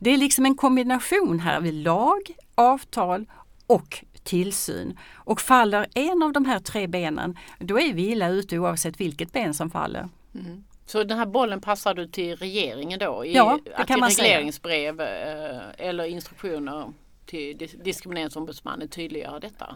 Det 0.00 0.10
är 0.10 0.18
liksom 0.18 0.46
en 0.46 0.56
kombination 0.56 1.40
här 1.40 1.60
vid 1.60 1.74
lag, 1.74 2.20
avtal 2.54 3.26
och 3.66 4.04
tillsyn. 4.24 4.98
Och 5.14 5.40
faller 5.40 5.86
en 5.94 6.22
av 6.22 6.32
de 6.32 6.44
här 6.44 6.58
tre 6.58 6.86
benen, 6.86 7.38
då 7.58 7.80
är 7.80 7.92
vi 7.92 8.10
illa 8.10 8.28
ute 8.28 8.58
oavsett 8.58 9.00
vilket 9.00 9.32
ben 9.32 9.54
som 9.54 9.70
faller. 9.70 10.08
Mm. 10.34 10.64
Så 10.86 11.04
den 11.04 11.18
här 11.18 11.26
bollen 11.26 11.60
passar 11.60 11.94
du 11.94 12.06
till 12.06 12.36
regeringen 12.36 12.98
då? 12.98 13.24
I, 13.24 13.34
ja, 13.34 13.58
det 13.76 13.84
kan 13.84 14.00
man 14.00 14.08
regleringsbrev 14.08 14.96
säga. 14.96 15.62
eller 15.78 16.04
instruktioner 16.04 16.92
till 17.26 17.68
diskrimineringsombudsmannen 17.84 18.88
tydliggöra 18.88 19.40
detta? 19.40 19.74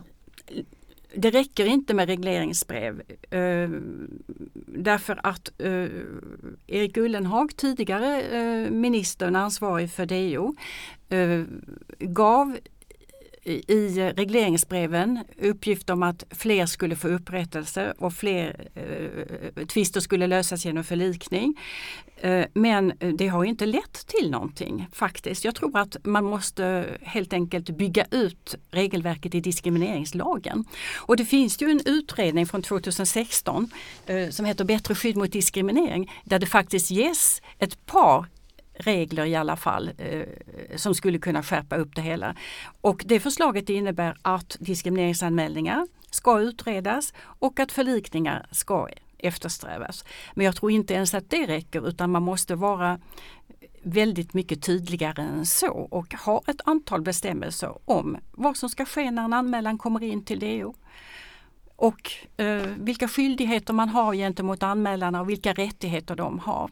Det 1.17 1.31
räcker 1.31 1.67
inte 1.67 1.95
med 1.95 2.09
regleringsbrev 2.09 3.03
eh, 3.31 3.69
därför 4.67 5.21
att 5.23 5.51
eh, 5.59 5.87
Erik 6.67 6.97
Ullenhag, 6.97 7.57
tidigare 7.57 8.23
eh, 8.23 8.71
ministern 8.71 9.37
ansvarig 9.37 9.91
för 9.91 10.07
DO, 10.07 10.55
eh, 11.09 11.43
gav 11.99 12.59
i 13.45 14.13
regleringsbreven 14.17 15.25
uppgift 15.39 15.91
om 15.91 16.03
att 16.03 16.25
fler 16.31 16.67
skulle 16.67 16.97
få 16.97 17.09
upprättelse 17.09 17.95
och 17.99 18.13
fler 18.13 18.69
eh, 18.75 19.67
tvister 19.67 20.01
skulle 20.01 20.27
lösas 20.27 20.65
genom 20.65 20.85
förlikning. 20.85 21.61
Eh, 22.17 22.45
men 22.55 22.93
det 23.19 23.29
har 23.29 23.45
inte 23.45 23.67
lett 23.67 24.07
till 24.07 24.31
någonting 24.31 24.87
faktiskt. 24.93 25.45
Jag 25.45 25.55
tror 25.55 25.79
att 25.79 25.97
man 26.05 26.25
måste 26.25 26.87
helt 27.03 27.33
enkelt 27.33 27.71
bygga 27.71 28.07
ut 28.11 28.55
regelverket 28.71 29.35
i 29.35 29.41
diskrimineringslagen. 29.41 30.65
Och 30.97 31.17
det 31.17 31.25
finns 31.25 31.63
ju 31.63 31.71
en 31.71 31.81
utredning 31.85 32.47
från 32.47 32.63
2016 32.63 33.71
eh, 34.07 34.31
som 34.31 34.47
heter 34.47 34.65
Bättre 34.65 34.95
skydd 34.95 35.17
mot 35.17 35.33
diskriminering 35.33 36.13
där 36.25 36.39
det 36.39 36.47
faktiskt 36.47 36.91
ges 36.91 37.43
ett 37.59 37.87
par 37.87 38.27
regler 38.75 39.25
i 39.25 39.35
alla 39.35 39.57
fall 39.57 39.91
eh, 39.99 40.23
som 40.77 40.95
skulle 40.95 41.19
kunna 41.19 41.43
skärpa 41.43 41.77
upp 41.77 41.95
det 41.95 42.03
hela. 42.03 42.37
Och 42.81 43.03
det 43.07 43.21
förslaget 43.21 43.69
innebär 43.69 44.17
att 44.23 44.57
diskrimineringsanmälningar 44.61 45.87
ska 46.11 46.41
utredas 46.41 47.13
och 47.19 47.61
att 47.61 47.73
förlikningar 47.73 48.47
ska 48.51 48.89
eftersträvas. 49.19 50.05
Men 50.35 50.47
jag 50.47 50.57
tror 50.57 50.71
inte 50.71 50.95
ens 50.95 51.15
att 51.15 51.31
det 51.31 51.47
räcker 51.47 51.89
utan 51.89 52.11
man 52.11 52.23
måste 52.23 52.55
vara 52.55 52.99
väldigt 53.83 54.35
mycket 54.35 54.63
tydligare 54.63 55.23
än 55.23 55.47
så 55.47 55.73
och 55.73 56.15
ha 56.15 56.43
ett 56.47 56.61
antal 56.65 57.03
bestämmelser 57.03 57.79
om 57.85 58.17
vad 58.33 58.57
som 58.57 58.69
ska 58.69 58.85
ske 58.85 59.11
när 59.11 59.25
en 59.25 59.33
anmälan 59.33 59.79
kommer 59.79 60.03
in 60.03 60.25
till 60.25 60.39
DO. 60.41 60.75
Och 61.77 62.13
eh, 62.37 62.63
vilka 62.79 63.09
skyldigheter 63.09 63.73
man 63.73 63.89
har 63.89 64.15
gentemot 64.15 64.63
anmälarna 64.63 65.21
och 65.21 65.31
vilka 65.31 65.53
rättigheter 65.53 66.17
de 66.17 66.39
har 66.39 66.71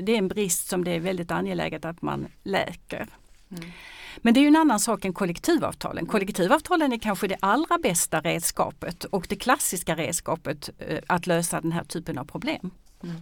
det 0.00 0.12
är 0.12 0.18
en 0.18 0.28
brist 0.28 0.68
som 0.68 0.84
det 0.84 0.90
är 0.90 1.00
väldigt 1.00 1.30
angeläget 1.30 1.84
att 1.84 2.02
man 2.02 2.26
läker. 2.42 3.06
Mm. 3.50 3.70
Men 4.16 4.34
det 4.34 4.40
är 4.40 4.48
en 4.48 4.56
annan 4.56 4.80
sak 4.80 5.04
än 5.04 5.12
kollektivavtalen. 5.12 6.06
Kollektivavtalen 6.06 6.92
är 6.92 6.98
kanske 6.98 7.28
det 7.28 7.36
allra 7.40 7.78
bästa 7.78 8.20
redskapet 8.20 9.04
och 9.04 9.26
det 9.28 9.36
klassiska 9.36 9.96
redskapet 9.96 10.70
eh, 10.78 10.98
att 11.06 11.26
lösa 11.26 11.60
den 11.60 11.72
här 11.72 11.84
typen 11.84 12.18
av 12.18 12.24
problem. 12.24 12.70
Mm. 13.02 13.16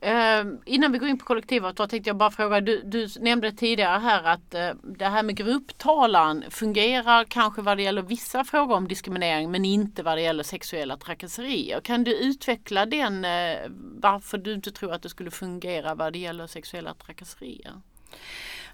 Eh, 0.00 0.44
innan 0.66 0.92
vi 0.92 0.98
går 0.98 1.08
in 1.08 1.18
på 1.18 1.24
kollektivavtal 1.24 1.88
tänkte 1.88 2.10
jag 2.10 2.16
bara 2.16 2.30
fråga, 2.30 2.60
du, 2.60 2.82
du 2.82 3.08
nämnde 3.20 3.52
tidigare 3.52 3.98
här 3.98 4.24
att 4.24 4.54
eh, 4.54 4.70
det 4.82 5.04
här 5.04 5.22
med 5.22 5.36
grupptalan 5.36 6.44
fungerar 6.50 7.24
kanske 7.24 7.62
vad 7.62 7.76
det 7.76 7.82
gäller 7.82 8.02
vissa 8.02 8.44
frågor 8.44 8.76
om 8.76 8.88
diskriminering 8.88 9.50
men 9.50 9.64
inte 9.64 10.02
vad 10.02 10.18
det 10.18 10.22
gäller 10.22 10.42
sexuella 10.42 10.96
trakasserier. 10.96 11.80
Kan 11.80 12.04
du 12.04 12.14
utveckla 12.14 12.86
den, 12.86 13.24
eh, 13.24 13.58
varför 14.00 14.38
du 14.38 14.54
inte 14.54 14.72
tror 14.72 14.92
att 14.92 15.02
det 15.02 15.08
skulle 15.08 15.30
fungera 15.30 15.94
vad 15.94 16.12
det 16.12 16.18
gäller 16.18 16.46
sexuella 16.46 16.94
trakasserier? 16.94 17.72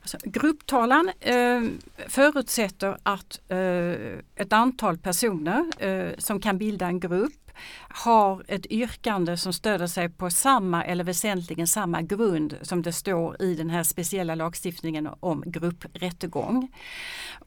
Alltså, 0.05 0.19
grupptalan 0.25 1.11
eh, 1.21 1.63
förutsätter 2.09 2.99
att 3.03 3.41
eh, 3.49 4.19
ett 4.37 4.53
antal 4.53 4.99
personer 4.99 5.65
eh, 5.79 6.13
som 6.19 6.41
kan 6.41 6.59
bilda 6.59 6.87
en 6.87 7.01
grupp 7.01 7.51
har 7.89 8.45
ett 8.49 8.67
yrkande 8.67 9.37
som 9.37 9.53
stöder 9.53 9.87
sig 9.87 10.09
på 10.09 10.31
samma 10.31 10.85
eller 10.85 11.05
väsentligen 11.05 11.67
samma 11.67 12.03
grund 12.03 12.57
som 12.63 12.83
det 12.83 12.93
står 12.93 13.43
i 13.43 13.55
den 13.55 13.71
här 13.71 13.83
speciella 13.83 14.35
lagstiftningen 14.35 15.09
om 15.21 15.43
grupprättegång. 15.47 16.73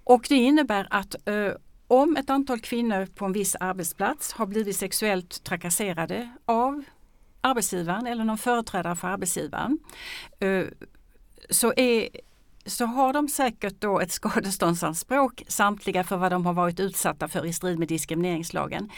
Och 0.04 0.26
det 0.30 0.36
innebär 0.36 0.88
att 0.90 1.28
eh, 1.28 1.52
om 1.88 2.18
ett 2.18 2.30
antal 2.30 2.60
kvinnor 2.60 3.06
på 3.06 3.26
en 3.26 3.34
viss 3.34 3.56
arbetsplats 3.60 4.34
har 4.34 4.46
blivit 4.46 4.76
sexuellt 4.76 5.44
trakasserade 5.44 6.30
av 6.46 6.84
arbetsgivaren 7.42 8.08
eller 8.08 8.24
någon 8.24 8.38
företrädare 8.38 8.96
för 8.96 9.08
arbetsgivaren 9.08 9.80
eh, 10.40 10.64
så 11.50 11.74
är 11.78 12.10
så 12.68 12.86
har 12.86 13.14
de 13.14 13.28
säkert 13.28 13.82
då 13.82 14.00
ett 14.00 14.12
skadeståndsanspråk 14.22 15.44
samtliga 15.48 16.04
för 16.04 16.18
vad 16.18 16.32
de 16.32 16.46
har 16.46 16.54
varit 16.54 16.80
utsatta 16.80 17.28
för 17.28 17.46
i 17.46 17.54
strid 17.54 17.80
med 17.80 17.88
diskrimineringslagen. 17.88 18.90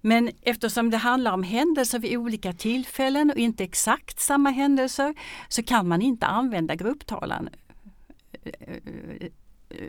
Men 0.00 0.30
eftersom 0.42 0.90
det 0.90 0.96
handlar 0.96 1.32
om 1.32 1.42
händelser 1.42 1.98
vid 1.98 2.16
olika 2.16 2.52
tillfällen 2.52 3.30
och 3.30 3.36
inte 3.36 3.64
exakt 3.64 4.20
samma 4.20 4.50
händelser 4.50 5.14
så 5.48 5.62
kan 5.62 5.88
man 5.88 6.02
inte 6.02 6.26
använda 6.26 6.74
grupptalan 6.74 7.48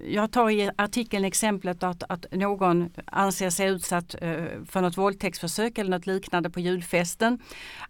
jag 0.08 0.32
tar 0.32 0.50
i 0.50 0.72
artikeln 0.76 1.26
exemplet 1.26 1.84
att, 1.84 2.04
att 2.10 2.26
någon 2.32 2.90
anser 3.06 3.50
sig 3.50 3.70
utsatt 3.70 4.16
eh, 4.22 4.44
för 4.66 4.82
något 4.82 4.98
våldtäktsförsök 4.98 5.78
eller 5.78 5.90
något 5.90 6.08
liknande 6.08 6.50
på 6.50 6.60
julfesten. 6.60 7.40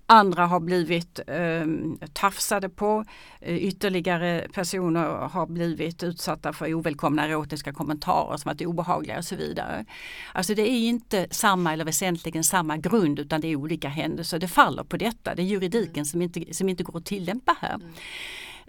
Andra 0.05 0.45
har 0.45 0.59
blivit 0.59 1.19
eh, 1.27 1.65
tafsade 2.13 2.69
på. 2.69 3.05
Eh, 3.39 3.55
ytterligare 3.55 4.47
personer 4.53 5.05
har 5.05 5.47
blivit 5.47 6.03
utsatta 6.03 6.53
för 6.53 6.73
ovälkomna 6.73 7.25
erotiska 7.25 7.73
kommentarer 7.73 8.37
som 8.37 8.49
varit 8.49 8.61
obehagliga 8.61 9.17
och 9.17 9.25
så 9.25 9.35
vidare. 9.35 9.85
Alltså 10.33 10.55
det 10.55 10.69
är 10.69 10.89
inte 10.89 11.27
samma 11.31 11.73
eller 11.73 11.85
väsentligen 11.85 12.43
samma 12.43 12.77
grund 12.77 13.19
utan 13.19 13.41
det 13.41 13.47
är 13.47 13.55
olika 13.55 13.89
händelser. 13.89 14.39
Det 14.39 14.47
faller 14.47 14.83
på 14.83 14.97
detta. 14.97 15.35
Det 15.35 15.41
är 15.41 15.45
juridiken 15.45 16.05
som 16.05 16.21
inte, 16.21 16.53
som 16.53 16.69
inte 16.69 16.83
går 16.83 16.97
att 16.97 17.05
tillämpa 17.05 17.55
här. 17.61 17.79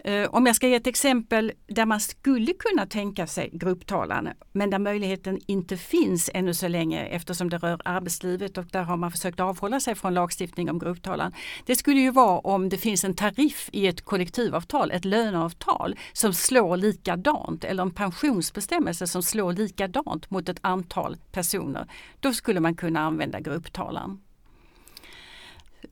Eh, 0.05 0.29
om 0.29 0.45
jag 0.45 0.55
ska 0.55 0.67
ge 0.67 0.75
ett 0.75 0.87
exempel 0.87 1.51
där 1.67 1.85
man 1.85 1.99
skulle 1.99 2.53
kunna 2.53 2.85
tänka 2.85 3.27
sig 3.27 3.49
grupptalan 3.53 4.29
men 4.51 4.69
där 4.69 4.79
möjligheten 4.79 5.39
inte 5.47 5.77
finns 5.77 6.29
ännu 6.33 6.53
så 6.53 6.67
länge 6.67 7.05
eftersom 7.05 7.49
det 7.49 7.57
rör 7.57 7.81
arbetslivet 7.85 8.57
och 8.57 8.65
där 8.65 8.83
har 8.83 8.97
man 8.97 9.11
försökt 9.11 9.39
avhålla 9.39 9.79
sig 9.79 9.95
från 9.95 10.13
lagstiftning 10.13 10.69
om 10.69 10.79
grupptalan. 10.79 11.33
Det 11.65 11.75
skulle 11.75 11.99
ju 11.99 12.11
vara 12.11 12.39
om 12.39 12.69
det 12.69 12.77
finns 12.77 13.03
en 13.03 13.13
tariff 13.13 13.69
i 13.71 13.87
ett 13.87 14.01
kollektivavtal, 14.01 14.91
ett 14.91 15.05
löneavtal 15.05 15.95
som 16.13 16.33
slår 16.33 16.77
likadant 16.77 17.63
eller 17.63 17.83
en 17.83 17.91
pensionsbestämmelse 17.91 19.07
som 19.07 19.23
slår 19.23 19.53
likadant 19.53 20.31
mot 20.31 20.49
ett 20.49 20.59
antal 20.61 21.17
personer. 21.31 21.87
Då 22.19 22.33
skulle 22.33 22.59
man 22.59 22.75
kunna 22.75 22.99
använda 22.99 23.39
grupptalan. 23.39 24.19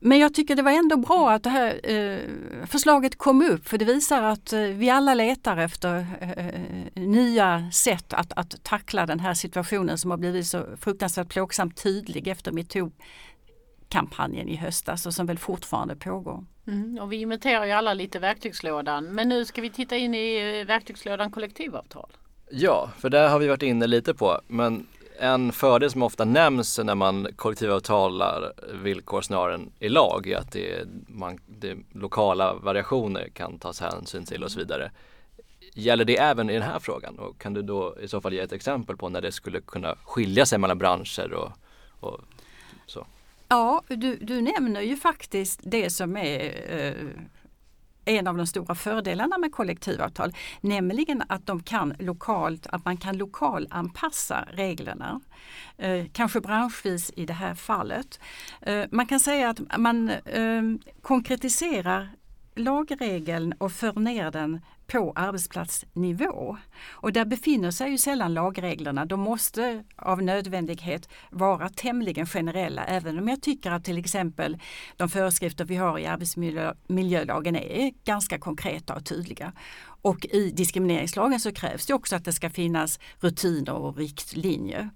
Men 0.04 0.18
jag 0.18 0.34
tycker 0.34 0.56
det 0.56 0.62
var 0.62 0.70
ändå 0.70 0.96
bra 0.96 1.30
att 1.30 1.42
det 1.42 1.50
här 1.50 1.80
eh, 1.90 2.18
förslaget 2.66 3.18
kom 3.18 3.42
upp 3.42 3.68
för 3.68 3.78
det 3.78 3.84
visar 3.84 4.22
att 4.22 4.52
eh, 4.52 4.60
vi 4.60 4.90
alla 4.90 5.14
letar 5.14 5.56
efter 5.56 6.06
eh, 6.20 7.02
nya 7.02 7.70
sätt 7.72 8.12
att, 8.12 8.32
att 8.32 8.64
tackla 8.64 9.06
den 9.06 9.20
här 9.20 9.34
situationen 9.34 9.98
som 9.98 10.10
har 10.10 10.18
blivit 10.18 10.46
så 10.46 10.64
fruktansvärt 10.80 11.28
plågsamt 11.28 11.82
tydlig 11.82 12.28
efter 12.28 12.52
metoo-kampanjen 12.52 14.48
i 14.48 14.56
höstas 14.56 15.06
och 15.06 15.14
som 15.14 15.26
väl 15.26 15.38
fortfarande 15.38 15.96
pågår. 15.96 16.44
Mm, 16.66 16.98
och 16.98 17.12
vi 17.12 17.16
inventerar 17.16 17.64
ju 17.64 17.72
alla 17.72 17.94
lite 17.94 18.18
verktygslådan 18.18 19.04
men 19.04 19.28
nu 19.28 19.44
ska 19.44 19.62
vi 19.62 19.70
titta 19.70 19.96
in 19.96 20.14
i 20.14 20.58
eh, 20.60 20.66
verktygslådan 20.66 21.30
kollektivavtal. 21.30 22.10
Ja, 22.50 22.90
för 22.98 23.10
det 23.10 23.28
har 23.28 23.38
vi 23.38 23.48
varit 23.48 23.62
inne 23.62 23.86
lite 23.86 24.14
på. 24.14 24.40
Men 24.46 24.86
en 25.22 25.52
fördel 25.52 25.90
som 25.90 26.02
ofta 26.02 26.24
nämns 26.24 26.78
när 26.78 26.94
man 26.94 27.28
kollektivavtalar 27.36 28.52
villkor 28.82 29.22
snarare 29.22 29.54
än 29.54 29.72
i 29.78 29.88
lag 29.88 30.26
är 30.26 30.36
att 30.36 30.52
det, 30.52 30.88
man, 31.06 31.38
det 31.46 31.76
lokala 31.92 32.54
variationer 32.54 33.28
kan 33.28 33.58
tas 33.58 33.80
hänsyn 33.80 34.24
till 34.24 34.44
och 34.44 34.50
så 34.50 34.58
vidare. 34.58 34.90
Gäller 35.74 36.04
det 36.04 36.18
även 36.18 36.50
i 36.50 36.52
den 36.52 36.62
här 36.62 36.78
frågan 36.78 37.18
och 37.18 37.38
kan 37.40 37.54
du 37.54 37.62
då 37.62 37.96
i 38.00 38.08
så 38.08 38.20
fall 38.20 38.32
ge 38.32 38.40
ett 38.40 38.52
exempel 38.52 38.96
på 38.96 39.08
när 39.08 39.20
det 39.20 39.32
skulle 39.32 39.60
kunna 39.60 39.96
skilja 40.04 40.46
sig 40.46 40.58
mellan 40.58 40.78
branscher 40.78 41.32
och, 41.32 41.52
och 42.00 42.20
så? 42.86 43.06
Ja, 43.48 43.82
du, 43.88 44.16
du 44.16 44.40
nämner 44.40 44.80
ju 44.80 44.96
faktiskt 44.96 45.60
det 45.62 45.90
som 45.90 46.16
är 46.16 46.54
eh, 46.68 46.94
en 48.04 48.26
av 48.26 48.36
de 48.36 48.46
stora 48.46 48.74
fördelarna 48.74 49.38
med 49.38 49.52
kollektivavtal, 49.52 50.32
nämligen 50.60 51.22
att 51.28 51.46
de 51.46 51.62
kan 51.62 51.94
lokalt, 51.98 52.66
att 52.66 52.84
man 52.84 52.96
kan 52.96 53.16
lokalanpassa 53.16 54.48
reglerna. 54.52 55.20
Eh, 55.78 56.06
kanske 56.12 56.40
branschvis 56.40 57.12
i 57.16 57.26
det 57.26 57.32
här 57.32 57.54
fallet. 57.54 58.20
Eh, 58.60 58.84
man 58.90 59.06
kan 59.06 59.20
säga 59.20 59.50
att 59.50 59.60
man 59.78 60.10
eh, 60.10 60.62
konkretiserar 61.02 62.08
lagregeln 62.54 63.52
och 63.52 63.72
för 63.72 63.92
ner 64.00 64.30
den 64.30 64.60
på 64.92 65.12
arbetsplatsnivå. 65.14 66.56
Och 66.90 67.12
där 67.12 67.24
befinner 67.24 67.70
sig 67.70 67.90
ju 67.90 67.98
sällan 67.98 68.34
lagreglerna. 68.34 69.04
De 69.04 69.20
måste 69.20 69.84
av 69.96 70.22
nödvändighet 70.22 71.08
vara 71.30 71.68
tämligen 71.68 72.26
generella 72.26 72.84
även 72.84 73.18
om 73.18 73.28
jag 73.28 73.42
tycker 73.42 73.70
att 73.70 73.84
till 73.84 73.98
exempel 73.98 74.58
de 74.96 75.08
föreskrifter 75.08 75.64
vi 75.64 75.76
har 75.76 75.98
i 75.98 76.06
arbetsmiljölagen 76.06 77.56
är 77.56 77.92
ganska 78.04 78.38
konkreta 78.38 78.94
och 78.94 79.04
tydliga. 79.04 79.52
Och 80.02 80.26
i 80.26 80.50
diskrimineringslagen 80.50 81.40
så 81.40 81.52
krävs 81.52 81.86
det 81.86 81.94
också 81.94 82.16
att 82.16 82.24
det 82.24 82.32
ska 82.32 82.50
finnas 82.50 83.00
rutiner 83.20 83.74
och 83.74 83.96
riktlinjer. 83.96 84.90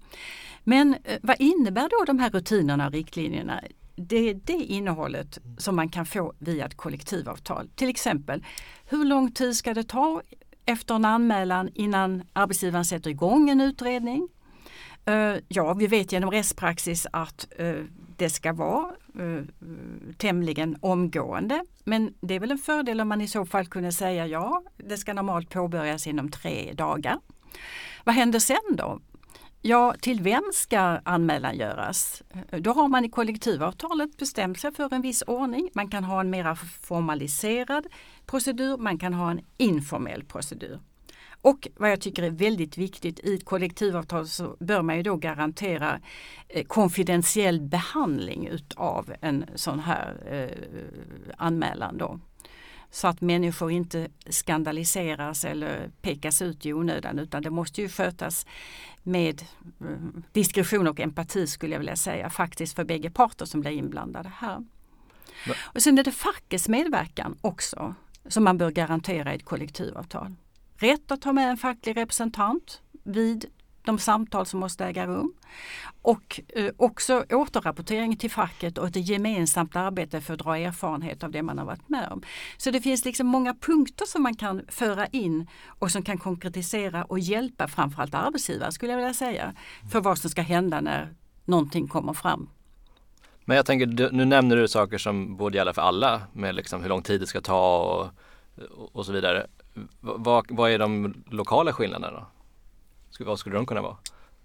Men 0.63 0.95
eh, 1.03 1.19
vad 1.21 1.35
innebär 1.39 1.89
då 1.89 2.05
de 2.05 2.19
här 2.19 2.29
rutinerna 2.29 2.87
och 2.87 2.93
riktlinjerna? 2.93 3.61
Det 3.97 4.29
är 4.29 4.33
det 4.33 4.53
innehållet 4.53 5.39
som 5.57 5.75
man 5.75 5.89
kan 5.89 6.05
få 6.05 6.33
via 6.39 6.65
ett 6.65 6.77
kollektivavtal. 6.77 7.69
Till 7.75 7.89
exempel, 7.89 8.45
hur 8.85 9.05
lång 9.05 9.31
tid 9.31 9.55
ska 9.55 9.73
det 9.73 9.83
ta 9.83 10.21
efter 10.65 10.95
en 10.95 11.05
anmälan 11.05 11.69
innan 11.73 12.23
arbetsgivaren 12.33 12.85
sätter 12.85 13.09
igång 13.09 13.49
en 13.49 13.61
utredning? 13.61 14.27
Eh, 15.05 15.35
ja, 15.47 15.73
vi 15.73 15.87
vet 15.87 16.11
genom 16.11 16.31
rättspraxis 16.31 17.07
att 17.11 17.47
eh, 17.57 17.75
det 18.17 18.29
ska 18.29 18.53
vara 18.53 18.91
eh, 19.19 19.43
tämligen 20.17 20.77
omgående. 20.81 21.65
Men 21.83 22.13
det 22.21 22.33
är 22.33 22.39
väl 22.39 22.51
en 22.51 22.57
fördel 22.57 23.01
om 23.01 23.07
man 23.07 23.21
i 23.21 23.27
så 23.27 23.45
fall 23.45 23.65
kunde 23.65 23.91
säga 23.91 24.27
ja, 24.27 24.63
det 24.77 24.97
ska 24.97 25.13
normalt 25.13 25.49
påbörjas 25.49 26.07
inom 26.07 26.31
tre 26.31 26.73
dagar. 26.73 27.19
Vad 28.03 28.15
händer 28.15 28.39
sen 28.39 28.75
då? 28.77 28.99
Ja, 29.67 29.95
till 29.99 30.21
vem 30.21 30.43
ska 30.53 30.79
anmälan 31.03 31.57
göras? 31.57 32.23
Då 32.51 32.71
har 32.71 32.87
man 32.87 33.05
i 33.05 33.09
kollektivavtalet 33.09 34.17
bestämt 34.17 34.59
sig 34.59 34.71
för 34.71 34.93
en 34.93 35.01
viss 35.01 35.23
ordning. 35.27 35.69
Man 35.73 35.87
kan 35.87 36.03
ha 36.03 36.19
en 36.19 36.29
mera 36.29 36.55
formaliserad 36.55 37.87
procedur, 38.25 38.77
man 38.77 38.97
kan 38.97 39.13
ha 39.13 39.31
en 39.31 39.39
informell 39.57 40.23
procedur. 40.23 40.79
Och 41.41 41.67
vad 41.75 41.91
jag 41.91 42.01
tycker 42.01 42.23
är 42.23 42.29
väldigt 42.29 42.77
viktigt 42.77 43.19
i 43.19 43.33
ett 43.33 43.45
kollektivavtal 43.45 44.27
så 44.27 44.55
bör 44.59 44.81
man 44.81 44.97
ju 44.97 45.03
då 45.03 45.15
garantera 45.15 45.99
eh, 46.47 46.65
konfidentiell 46.65 47.61
behandling 47.61 48.47
utav 48.47 49.13
en 49.21 49.45
sån 49.55 49.79
här 49.79 50.17
eh, 50.31 51.33
anmälan. 51.37 51.97
Då 51.97 52.19
så 52.91 53.07
att 53.07 53.21
människor 53.21 53.71
inte 53.71 54.07
skandaliseras 54.29 55.45
eller 55.45 55.91
pekas 56.01 56.41
ut 56.41 56.65
i 56.65 56.73
onödan 56.73 57.19
utan 57.19 57.41
det 57.41 57.49
måste 57.49 57.81
ju 57.81 57.89
skötas 57.89 58.45
med 59.03 59.41
eh, 59.81 59.87
diskretion 60.31 60.87
och 60.87 60.99
empati 60.99 61.47
skulle 61.47 61.73
jag 61.73 61.79
vilja 61.79 61.95
säga 61.95 62.29
faktiskt 62.29 62.75
för 62.75 62.83
bägge 62.83 63.09
parter 63.09 63.45
som 63.45 63.61
blir 63.61 63.71
inblandade 63.71 64.31
här. 64.35 64.65
Och 65.61 65.81
sen 65.81 65.97
är 65.97 66.03
det 66.03 66.11
fackets 66.11 66.67
medverkan 66.67 67.37
också 67.41 67.95
som 68.27 68.43
man 68.43 68.57
bör 68.57 68.71
garantera 68.71 69.33
i 69.33 69.35
ett 69.35 69.45
kollektivavtal. 69.45 70.35
Rätt 70.75 71.11
att 71.11 71.23
ha 71.23 71.33
med 71.33 71.49
en 71.49 71.57
facklig 71.57 71.97
representant 71.97 72.81
vid 73.03 73.45
de 73.87 73.99
samtal 73.99 74.45
som 74.45 74.59
måste 74.59 74.85
äga 74.85 75.07
rum. 75.07 75.33
Och 76.01 76.41
eh, 76.47 76.71
också 76.77 77.25
återrapportering 77.29 78.17
till 78.17 78.31
facket 78.31 78.77
och 78.77 78.87
ett 78.87 79.07
gemensamt 79.09 79.75
arbete 79.75 80.21
för 80.21 80.33
att 80.33 80.39
dra 80.39 80.57
erfarenhet 80.57 81.23
av 81.23 81.31
det 81.31 81.43
man 81.43 81.57
har 81.57 81.65
varit 81.65 81.89
med 81.89 82.09
om. 82.11 82.21
Så 82.57 82.71
det 82.71 82.81
finns 82.81 83.05
liksom 83.05 83.27
många 83.27 83.53
punkter 83.53 84.05
som 84.05 84.23
man 84.23 84.35
kan 84.35 84.61
föra 84.67 85.07
in 85.07 85.47
och 85.79 85.91
som 85.91 86.03
kan 86.03 86.17
konkretisera 86.17 87.03
och 87.03 87.19
hjälpa 87.19 87.67
framförallt 87.67 88.13
arbetsgivare 88.13 88.71
skulle 88.71 88.91
jag 88.91 88.97
vilja 88.97 89.13
säga 89.13 89.53
för 89.91 90.01
vad 90.01 90.17
som 90.17 90.29
ska 90.29 90.41
hända 90.41 90.81
när 90.81 91.13
någonting 91.45 91.87
kommer 91.87 92.13
fram. 92.13 92.49
Men 93.45 93.57
jag 93.57 93.65
tänker, 93.65 94.11
nu 94.11 94.25
nämner 94.25 94.55
du 94.55 94.67
saker 94.67 94.97
som 94.97 95.37
borde 95.37 95.57
gälla 95.57 95.73
för 95.73 95.81
alla 95.81 96.21
med 96.33 96.55
liksom 96.55 96.81
hur 96.81 96.89
lång 96.89 97.01
tid 97.01 97.21
det 97.21 97.27
ska 97.27 97.41
ta 97.41 97.77
och, 97.77 98.07
och 98.95 99.05
så 99.05 99.11
vidare. 99.11 99.47
Vad, 99.99 100.45
vad 100.49 100.71
är 100.71 100.79
de 100.79 101.13
lokala 101.29 101.73
skillnaderna 101.73 102.11
då? 102.11 102.25
Vad 103.19 103.39
skulle 103.39 103.55
de 103.55 103.65
kunna 103.65 103.81
vara? 103.81 103.97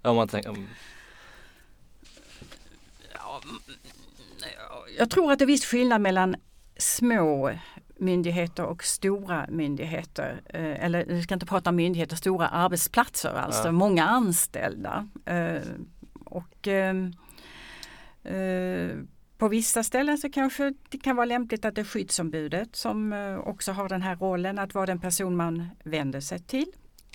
Om 0.03 0.16
man 0.16 0.29
tänker, 0.29 0.51
om... 0.51 0.66
Jag 4.98 5.11
tror 5.11 5.33
att 5.33 5.38
det 5.38 5.44
är 5.44 5.46
viss 5.46 5.64
skillnad 5.64 6.01
mellan 6.01 6.37
små 6.77 7.53
myndigheter 8.03 8.64
och 8.64 8.85
stora 8.85 9.46
myndigheter. 9.48 10.40
Eh, 10.46 10.85
eller 10.85 11.05
vi 11.05 11.22
ska 11.22 11.35
inte 11.35 11.46
prata 11.46 11.70
om 11.70 11.77
myndigheter, 11.77 12.16
stora 12.16 12.48
arbetsplatser 12.48 13.35
alltså, 13.35 13.68
ja. 13.68 13.72
många 13.72 14.05
anställda. 14.05 15.09
Eh, 15.25 15.62
och 16.25 16.68
ehm, 16.68 17.12
eh, 18.22 18.96
på 19.38 19.48
vissa 19.48 19.83
ställen 19.83 20.18
så 20.18 20.31
kanske 20.31 20.75
det 20.88 20.98
kan 20.98 21.16
vara 21.16 21.27
lämpligt 21.27 21.64
att 21.64 21.75
det 21.75 21.81
är 21.81 21.85
skyddsombudet 21.85 22.77
som 22.77 23.12
också 23.44 23.72
har 23.72 23.88
den 23.88 24.03
här 24.03 24.16
rollen 24.16 24.59
att 24.59 24.75
vara 24.75 24.87
den 24.87 25.01
person 25.01 25.37
man 25.37 25.68
vänder 25.85 26.20
sig 26.20 26.38
till. 26.38 26.72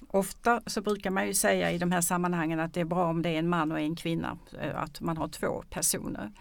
Ofta 0.07 0.61
så 0.65 0.81
brukar 0.81 1.11
man 1.11 1.27
ju 1.27 1.33
säga 1.33 1.71
i 1.71 1.77
de 1.77 1.91
här 1.91 2.01
sammanhangen 2.01 2.59
att 2.59 2.73
det 2.73 2.81
är 2.81 2.85
bra 2.85 3.05
om 3.05 3.21
det 3.21 3.29
är 3.29 3.39
en 3.39 3.49
man 3.49 3.71
och 3.71 3.79
en 3.79 3.95
kvinna, 3.95 4.37
eh, 4.61 4.81
att 4.83 5.01
man 5.01 5.17
har 5.17 5.27
två 5.27 5.63
personer. 5.69 6.31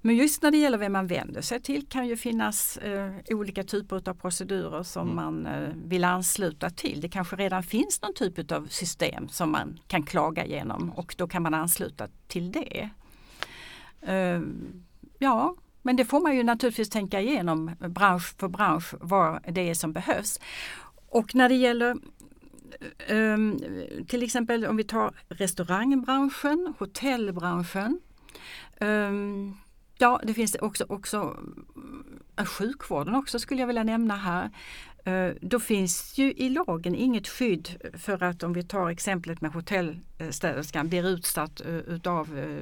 Men 0.00 0.16
just 0.16 0.42
när 0.42 0.50
det 0.50 0.56
gäller 0.56 0.78
vem 0.78 0.92
man 0.92 1.06
vänder 1.06 1.40
sig 1.40 1.60
till 1.60 1.86
kan 1.86 2.06
ju 2.06 2.16
finnas 2.16 2.76
eh, 2.76 3.12
olika 3.28 3.62
typer 3.64 4.08
av 4.08 4.14
procedurer 4.14 4.82
som 4.82 5.10
mm. 5.10 5.16
man 5.16 5.46
eh, 5.46 5.68
vill 5.84 6.04
ansluta 6.04 6.70
till. 6.70 7.00
Det 7.00 7.08
kanske 7.08 7.36
redan 7.36 7.62
finns 7.62 8.02
någon 8.02 8.14
typ 8.14 8.52
av 8.52 8.66
system 8.66 9.28
som 9.28 9.50
man 9.50 9.80
kan 9.86 10.02
klaga 10.02 10.44
igenom 10.44 10.90
och 10.90 11.14
då 11.18 11.28
kan 11.28 11.42
man 11.42 11.54
ansluta 11.54 12.08
till 12.28 12.52
det. 12.52 12.90
Eh, 14.00 14.40
ja, 15.18 15.54
men 15.82 15.96
det 15.96 16.04
får 16.04 16.20
man 16.20 16.36
ju 16.36 16.42
naturligtvis 16.42 16.90
tänka 16.90 17.20
igenom 17.20 17.70
bransch 17.78 18.34
för 18.38 18.48
bransch 18.48 18.94
vad 19.00 19.40
det 19.48 19.70
är 19.70 19.74
som 19.74 19.92
behövs. 19.92 20.40
Och 21.08 21.34
när 21.34 21.48
det 21.48 21.54
gäller 21.54 21.96
um, 23.08 23.58
till 24.08 24.22
exempel 24.22 24.66
om 24.66 24.76
vi 24.76 24.84
tar 24.84 25.14
restaurangbranschen, 25.28 26.74
hotellbranschen. 26.78 28.00
Um, 28.80 29.56
ja, 29.98 30.20
det 30.24 30.34
finns 30.34 30.54
också, 30.54 30.84
också 30.88 31.36
eh, 32.38 32.44
sjukvården 32.44 33.14
också 33.14 33.38
skulle 33.38 33.60
jag 33.60 33.66
vilja 33.66 33.84
nämna 33.84 34.16
här. 34.16 34.50
Uh, 35.08 35.34
då 35.40 35.60
finns 35.60 36.18
ju 36.18 36.32
i 36.32 36.48
lagen 36.48 36.94
inget 36.94 37.28
skydd 37.28 37.68
för 37.94 38.22
att 38.22 38.42
om 38.42 38.52
vi 38.52 38.62
tar 38.62 38.90
exemplet 38.90 39.40
med 39.40 39.52
hotellstäderskan 39.52 40.88
blir 40.88 41.06
utsatt 41.06 41.60
uh, 41.66 41.76
utav 41.76 42.38
uh, 42.38 42.60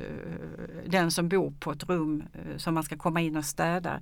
den 0.87 1.11
som 1.11 1.29
bor 1.29 1.55
på 1.61 1.73
ett 1.73 1.89
rum 1.89 2.23
som 2.57 2.75
man 2.75 2.83
ska 2.83 2.97
komma 2.97 3.21
in 3.21 3.37
och 3.37 3.45
städa. 3.45 4.01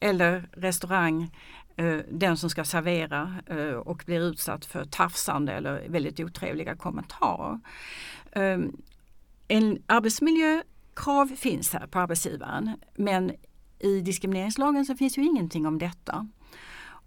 Eller 0.00 0.48
restaurang 0.52 1.30
Eh, 1.76 1.98
den 2.10 2.36
som 2.36 2.50
ska 2.50 2.64
servera 2.64 3.34
eh, 3.46 3.74
och 3.74 4.02
blir 4.06 4.20
utsatt 4.20 4.64
för 4.64 4.84
tafsande 4.84 5.52
eller 5.52 5.88
väldigt 5.88 6.20
otrevliga 6.20 6.76
kommentarer. 6.76 7.60
Ehm, 8.32 8.76
en 9.48 9.82
arbetsmiljökrav 9.86 11.26
finns 11.26 11.72
här 11.72 11.86
på 11.86 11.98
arbetsgivaren 11.98 12.70
men 12.94 13.32
i 13.78 14.00
diskrimineringslagen 14.00 14.84
så 14.84 14.96
finns 14.96 15.18
ju 15.18 15.24
ingenting 15.24 15.66
om 15.66 15.78
detta. 15.78 16.28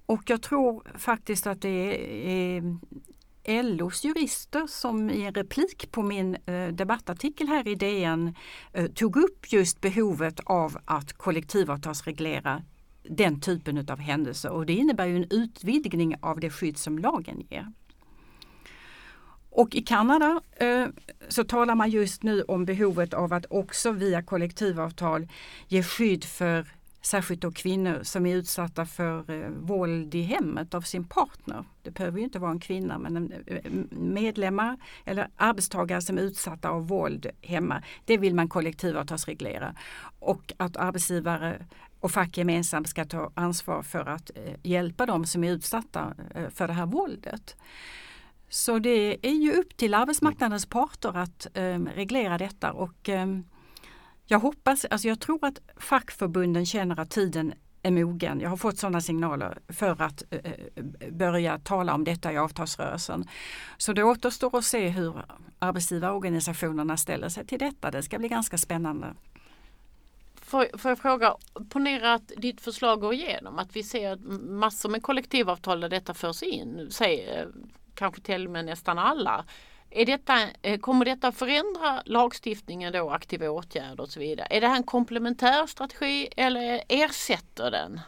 Och 0.06 0.24
jag 0.26 0.42
tror 0.42 0.84
faktiskt 0.98 1.48
att 1.48 1.62
det 1.62 1.98
är 2.30 2.58
eh, 3.44 3.64
LOs 3.64 4.04
jurister 4.04 4.68
som 4.68 5.10
i 5.10 5.24
en 5.24 5.34
replik 5.34 5.92
på 5.92 6.04
min 6.04 6.38
debattartikel 6.72 7.48
här 7.48 7.68
i 7.68 7.76
DN 7.76 8.36
tog 8.96 9.18
upp 9.18 9.52
just 9.52 9.82
behovet 9.82 10.40
av 10.46 10.78
att 10.86 11.14
kollektivavtalsreglera 11.14 12.64
den 13.10 13.40
typen 13.40 13.90
av 13.90 14.00
händelser 14.00 14.52
och 14.52 14.66
det 14.66 14.74
innebär 14.74 15.06
ju 15.06 15.16
en 15.16 15.28
utvidgning 15.30 16.16
av 16.20 16.40
det 16.40 16.50
skydd 16.50 16.78
som 16.78 17.00
lagen 17.00 17.46
ger. 17.50 17.72
Och 19.50 19.76
i 19.76 19.82
Kanada 19.82 20.42
eh, 20.56 20.88
så 21.30 21.44
talar 21.44 21.76
man 21.76 21.90
just 21.90 22.24
nu 22.24 22.42
om 22.42 22.66
behovet 22.66 23.14
av 23.14 23.34
att 23.34 23.46
också 23.50 23.92
via 23.92 24.22
kollektivavtal 24.24 25.28
ge 25.68 25.84
skydd 25.84 26.24
för 26.24 26.66
särskilt 27.02 27.42
då 27.42 27.52
kvinnor 27.52 28.00
som 28.04 28.26
är 28.26 28.36
utsatta 28.36 28.86
för 28.86 29.32
eh, 29.32 29.50
våld 29.50 30.16
i 30.16 30.22
hemmet 30.22 30.74
av 30.74 30.82
sin 30.82 31.04
partner. 31.04 31.66
Det 31.82 31.92
behöver 31.92 32.18
ju 32.18 32.24
inte 32.24 32.40
vara 32.40 32.52
en 32.52 32.60
kvinna 32.60 32.98
men 32.98 33.18
en, 33.18 33.34
eh, 33.48 33.72
medlemmar 33.92 34.78
eller 35.06 35.28
arbetstagare 35.36 36.02
som 36.02 36.18
är 36.18 36.22
utsatta 36.22 36.70
av 36.70 36.88
våld 36.88 37.28
hemma. 37.42 37.84
Det 38.06 38.18
vill 38.18 38.36
man 38.36 38.50
kollektivavtalsreglera. 38.50 39.76
Och 40.20 40.54
att 40.58 40.78
arbetsgivare 40.78 41.66
och 42.00 42.12
fack 42.12 42.38
gemensamt 42.38 42.90
ska 42.90 43.06
ta 43.06 43.32
ansvar 43.36 43.84
för 43.84 44.06
att 44.06 44.32
eh, 44.36 44.54
hjälpa 44.64 45.06
dem 45.06 45.26
som 45.26 45.44
är 45.44 45.52
utsatta 45.52 46.14
eh, 46.36 46.50
för 46.50 46.68
det 46.68 46.74
här 46.74 46.86
våldet. 46.86 47.56
Så 48.50 48.80
det 48.80 49.28
är 49.28 49.34
ju 49.34 49.54
upp 49.54 49.78
till 49.78 49.94
arbetsmarknadens 49.94 50.66
parter 50.66 51.18
att 51.18 51.48
eh, 51.54 51.80
reglera 51.80 52.38
detta 52.38 52.72
och 52.72 53.10
eh, 53.10 53.28
jag 54.28 54.40
hoppas, 54.40 54.86
alltså 54.86 55.08
jag 55.08 55.20
tror 55.20 55.46
att 55.46 55.60
fackförbunden 55.78 56.66
känner 56.66 57.00
att 57.00 57.10
tiden 57.10 57.54
är 57.84 57.92
mogen. 57.92 58.40
Jag 58.40 58.50
har 58.50 58.58
fått 58.58 58.78
sådana 58.78 59.02
signaler 59.02 59.60
för 59.68 60.02
att 60.02 60.24
eh, 60.30 60.52
eh, 60.76 61.12
börja 61.12 61.60
tala 61.60 61.94
om 61.94 62.04
detta 62.04 62.34
i 62.34 62.38
avtalsrörelsen. 62.38 63.28
Så 63.78 63.94
det 63.94 64.04
återstår 64.04 64.58
att 64.58 64.66
se 64.66 64.88
hur 64.88 65.26
arbetsgivarorganisationerna 65.60 66.98
ställer 66.98 67.30
sig 67.30 67.46
till 67.46 67.60
detta. 67.60 67.92
Det 67.92 68.04
ska 68.04 68.20
bli 68.20 68.28
ganska 68.28 68.58
spännande. 68.58 69.14
Får, 70.36 70.78
får 70.78 70.92
jag 70.92 71.00
fråga, 71.00 71.36
ponera 71.70 72.14
att 72.14 72.32
ditt 72.38 72.62
förslag 72.62 73.00
går 73.00 73.14
igenom, 73.14 73.60
att 73.60 73.76
vi 73.76 73.84
ser 73.84 74.16
massor 74.50 74.90
med 74.90 75.04
kollektivavtal 75.04 75.80
där 75.80 75.90
detta 75.90 76.14
förs 76.14 76.44
in, 76.44 76.88
säg, 76.92 77.30
eh, 77.30 77.48
kanske 77.96 78.22
till 78.22 78.46
och 78.46 78.52
med 78.52 78.66
nästan 78.66 79.00
alla. 79.00 79.46
Är 79.90 80.06
detta, 80.06 80.34
eh, 80.62 80.80
kommer 80.80 81.06
detta 81.06 81.32
förändra 81.32 82.02
lagstiftningen 82.06 82.94
då, 82.94 83.10
aktiva 83.10 83.50
åtgärder 83.50 84.04
och 84.04 84.10
så 84.10 84.20
vidare? 84.20 84.48
Är 84.50 84.62
det 84.62 84.68
här 84.68 84.76
en 84.76 84.84
komplementär 84.84 85.68
strategi 85.68 86.30
eller 86.38 86.84
ersätter 86.88 87.72
den? 87.72 88.00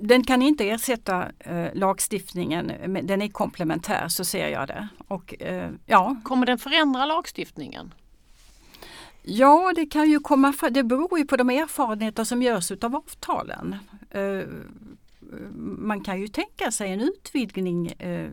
Den 0.00 0.24
kan 0.24 0.42
inte 0.42 0.68
ersätta 0.68 1.28
eh, 1.38 1.74
lagstiftningen, 1.74 2.72
men 2.86 3.06
den 3.06 3.22
är 3.22 3.28
komplementär 3.28 4.08
så 4.08 4.24
ser 4.24 4.48
jag 4.48 4.68
det. 4.68 4.88
Och, 5.08 5.42
eh, 5.42 5.70
ja. 5.86 6.16
Kommer 6.24 6.46
den 6.46 6.58
förändra 6.58 7.06
lagstiftningen? 7.06 7.94
Ja, 9.22 9.72
det 9.76 9.86
kan 9.86 10.10
ju 10.10 10.20
komma 10.20 10.54
Det 10.70 10.82
beror 10.82 11.18
ju 11.18 11.24
på 11.24 11.36
de 11.36 11.50
erfarenheter 11.50 12.24
som 12.24 12.42
görs 12.42 12.70
utav 12.70 12.96
avtalen. 12.96 13.76
Eh, 14.10 14.42
man 15.78 16.00
kan 16.00 16.20
ju 16.20 16.28
tänka 16.28 16.70
sig 16.70 16.92
en 16.92 17.00
utvidgning 17.00 17.86
eh, 17.86 18.30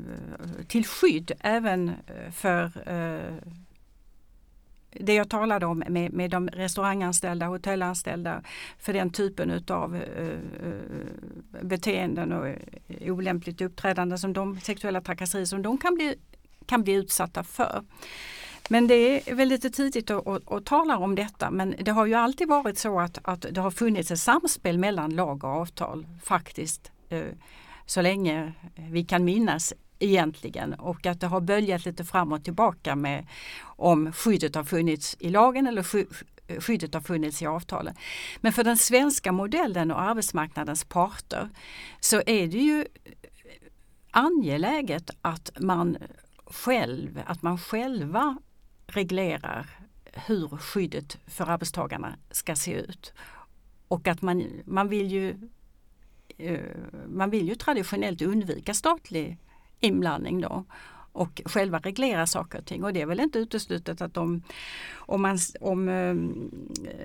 till 0.68 0.86
skydd 0.86 1.32
även 1.40 1.90
eh, 1.90 2.32
för 2.32 2.64
eh, 2.86 3.52
det 4.94 5.14
jag 5.14 5.30
talade 5.30 5.66
om 5.66 5.84
med, 5.88 6.14
med 6.14 6.32
de 6.32 6.48
restauranganställda, 6.48 7.46
hotellanställda 7.46 8.42
för 8.80 8.94
den 8.94 9.10
typen 9.10 9.52
utav 9.52 9.96
eh, 9.96 10.38
beteenden 11.62 12.32
och 12.32 12.48
eh, 12.48 13.14
olämpligt 13.14 13.62
uppträdande 13.62 14.18
som 14.18 14.34
de 14.34 14.60
sexuella 14.60 15.02
trakasserier 15.02 15.46
som 15.46 15.62
de 15.62 15.78
kan 15.78 15.96
bli, 15.96 16.16
kan 16.66 16.84
bli 16.84 16.94
utsatta 16.94 17.44
för. 17.44 17.84
Men 18.70 18.88
det 18.88 19.30
är 19.30 19.36
väl 19.36 19.48
lite 19.48 19.70
tidigt 19.70 20.12
att, 20.12 20.28
att, 20.28 20.52
att, 20.52 20.66
tala 20.66 20.98
om 20.98 21.16
detta 21.16 21.52
men 21.52 21.76
det 21.80 21.92
har 21.92 22.06
ju 22.06 22.14
alltid 22.14 22.48
varit 22.48 22.78
så 22.78 23.00
att, 23.00 23.18
att 23.22 23.46
det 23.52 23.62
har 23.62 23.72
funnits 23.72 24.12
ett 24.12 24.20
samspel 24.20 24.78
mellan 24.78 25.16
lag 25.16 25.44
och 25.44 25.50
avtal 25.50 26.08
faktiskt 26.24 26.91
Eh, 27.12 27.34
så 27.86 28.02
länge 28.02 28.54
vi 28.76 29.04
kan 29.04 29.24
minnas 29.24 29.74
egentligen 30.00 30.74
och 30.74 31.06
att 31.06 31.20
det 31.20 31.28
har 31.28 31.42
böljat 31.42 31.86
lite 31.86 32.06
fram 32.06 32.32
och 32.32 32.44
tillbaka 32.44 32.96
med 32.96 33.28
om 33.64 34.14
skyddet 34.14 34.56
har 34.56 34.64
funnits 34.64 35.18
i 35.20 35.30
lagen 35.30 35.68
eller 35.68 35.84
skyddet 36.62 36.94
har 36.94 37.02
funnits 37.02 37.42
i 37.42 37.46
avtalen. 37.46 37.96
Men 38.42 38.54
för 38.54 38.64
den 38.64 38.78
svenska 38.78 39.32
modellen 39.32 39.92
och 39.92 40.02
arbetsmarknadens 40.02 40.84
parter 40.84 41.50
så 42.00 42.22
är 42.26 42.48
det 42.48 42.58
ju 42.58 42.86
angeläget 44.12 45.10
att 45.22 45.52
man 45.60 45.98
själv, 46.46 47.22
att 47.26 47.42
man 47.42 47.58
själva 47.58 48.38
reglerar 48.88 49.68
hur 50.14 50.58
skyddet 50.58 51.18
för 51.28 51.50
arbetstagarna 51.50 52.16
ska 52.32 52.56
se 52.56 52.74
ut. 52.74 53.14
Och 53.88 54.08
att 54.08 54.22
man, 54.22 54.62
man, 54.66 54.88
vill 54.90 55.12
ju, 55.12 55.50
man 57.08 57.30
vill 57.30 57.48
ju 57.48 57.56
traditionellt 57.56 58.22
undvika 58.22 58.74
statlig 58.74 59.38
inblandning 59.80 60.42
då 60.42 60.66
och 61.14 61.42
själva 61.46 61.80
reglera 61.80 62.28
saker 62.28 62.60
och 62.60 62.66
ting. 62.66 62.84
Och 62.84 62.94
det 62.94 63.02
är 63.02 63.06
väl 63.06 63.20
inte 63.20 63.40
uteslutet 63.40 64.02
att 64.02 64.18
om, 64.18 64.44
om, 64.94 65.22
man, 65.22 65.38
om 65.62 65.90
eh, 65.90 66.14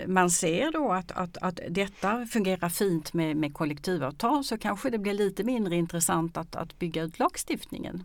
man 0.08 0.30
ser 0.30 0.72
då 0.72 0.92
att, 0.92 1.12
att, 1.12 1.36
att 1.36 1.60
detta 1.68 2.26
fungerar 2.26 2.68
fint 2.68 3.12
med, 3.12 3.36
med 3.36 3.54
kollektivavtal 3.54 4.44
så 4.44 4.58
kanske 4.58 4.90
det 4.90 4.98
blir 4.98 5.14
lite 5.14 5.44
mindre 5.44 5.76
intressant 5.76 6.36
att, 6.36 6.56
att 6.56 6.78
bygga 6.78 7.02
ut 7.02 7.18
lagstiftningen. 7.18 8.04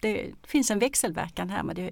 Det 0.00 0.30
finns 0.42 0.70
en 0.70 0.78
växelverkan 0.78 1.50
här 1.50 1.62
men 1.62 1.76
det 1.76 1.90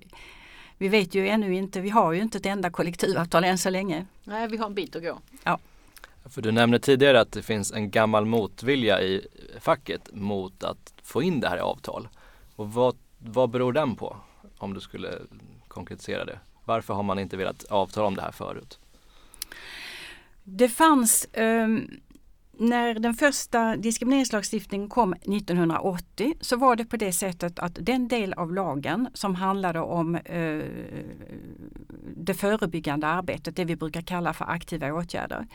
vi 0.80 0.88
vet 0.88 1.14
ju 1.14 1.28
ännu 1.28 1.54
inte, 1.54 1.80
vi 1.80 1.90
har 1.90 2.12
ju 2.12 2.22
inte 2.22 2.38
ett 2.38 2.46
enda 2.46 2.70
kollektivavtal 2.70 3.44
än 3.44 3.58
så 3.58 3.70
länge. 3.70 4.06
Nej, 4.24 4.48
vi 4.48 4.56
har 4.56 4.66
en 4.66 4.74
bit 4.74 4.96
att 4.96 5.02
gå. 5.02 5.18
Ja. 5.44 5.58
För 6.30 6.42
du 6.42 6.52
nämnde 6.52 6.78
tidigare 6.78 7.20
att 7.20 7.32
det 7.32 7.42
finns 7.42 7.72
en 7.72 7.90
gammal 7.90 8.26
motvilja 8.26 9.02
i 9.02 9.26
facket 9.60 10.10
mot 10.12 10.64
att 10.64 10.92
få 11.02 11.22
in 11.22 11.40
det 11.40 11.48
här 11.48 11.56
i 11.56 11.60
avtal. 11.60 12.08
Och 12.56 12.72
vad, 12.72 12.96
vad 13.18 13.50
beror 13.50 13.72
den 13.72 13.96
på? 13.96 14.16
Om 14.58 14.74
du 14.74 14.80
skulle 14.80 15.18
konkretisera 15.68 16.24
det. 16.24 16.38
Varför 16.64 16.94
har 16.94 17.02
man 17.02 17.18
inte 17.18 17.36
velat 17.36 17.64
avtala 17.64 18.06
om 18.06 18.14
det 18.14 18.22
här 18.22 18.32
förut? 18.32 18.78
Det 20.44 20.68
fanns 20.68 21.28
um 21.32 22.00
när 22.58 22.94
den 22.94 23.14
första 23.14 23.76
diskrimineringslagstiftningen 23.76 24.88
kom 24.88 25.12
1980 25.12 26.34
så 26.40 26.56
var 26.56 26.76
det 26.76 26.84
på 26.84 26.96
det 26.96 27.12
sättet 27.12 27.58
att 27.58 27.78
den 27.80 28.08
del 28.08 28.32
av 28.32 28.52
lagen 28.54 29.08
som 29.14 29.34
handlade 29.34 29.80
om 29.80 30.14
eh, 30.14 30.64
det 32.16 32.34
förebyggande 32.34 33.06
arbetet, 33.06 33.56
det 33.56 33.64
vi 33.64 33.76
brukar 33.76 34.02
kalla 34.02 34.32
för 34.32 34.44
aktiva 34.44 34.92
åtgärder. 34.92 35.46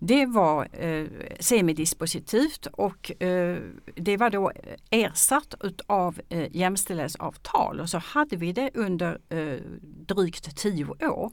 Det 0.00 0.26
var 0.26 0.68
eh, 0.72 1.06
semidispositivt 1.40 2.66
och 2.66 3.22
eh, 3.22 3.58
det 3.94 4.16
var 4.16 4.30
då 4.30 4.52
ersatt 4.90 5.54
av 5.86 6.20
eh, 6.28 6.56
jämställdhetsavtal 6.56 7.80
och 7.80 7.90
så 7.90 7.98
hade 7.98 8.36
vi 8.36 8.52
det 8.52 8.70
under 8.74 9.18
eh, 9.28 9.60
drygt 9.82 10.56
tio 10.56 10.84
år. 11.08 11.32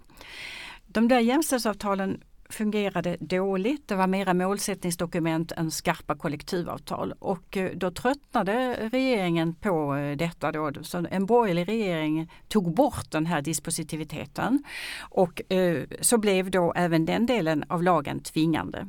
De 0.86 1.08
där 1.08 1.20
jämställdhetsavtalen 1.20 2.22
fungerade 2.54 3.18
dåligt. 3.20 3.88
Det 3.88 3.96
var 3.96 4.08
mera 4.08 4.34
målsättningsdokument 4.34 5.52
än 5.52 5.72
skarpa 5.72 6.16
kollektivavtal 6.16 7.14
och 7.20 7.58
eh, 7.58 7.72
då 7.76 7.92
tröttnade 7.92 8.78
regeringen 8.92 9.56
på 9.56 9.96
eh, 9.96 10.18
detta. 10.18 10.52
Då. 10.52 10.72
Så 10.82 11.06
en 11.12 11.26
borgerlig 11.26 11.68
regering 11.68 12.32
tog 12.48 12.74
bort 12.74 13.12
den 13.12 13.26
här 13.26 13.42
dispositiviteten 13.42 14.64
och 15.00 15.52
eh, 15.52 15.84
så 16.02 16.18
blev 16.18 16.52
då 16.52 16.74
även 16.76 17.06
den 17.06 17.26
delen 17.26 17.64
av 17.68 17.84
lagen 17.84 18.20
tvingande. 18.20 18.88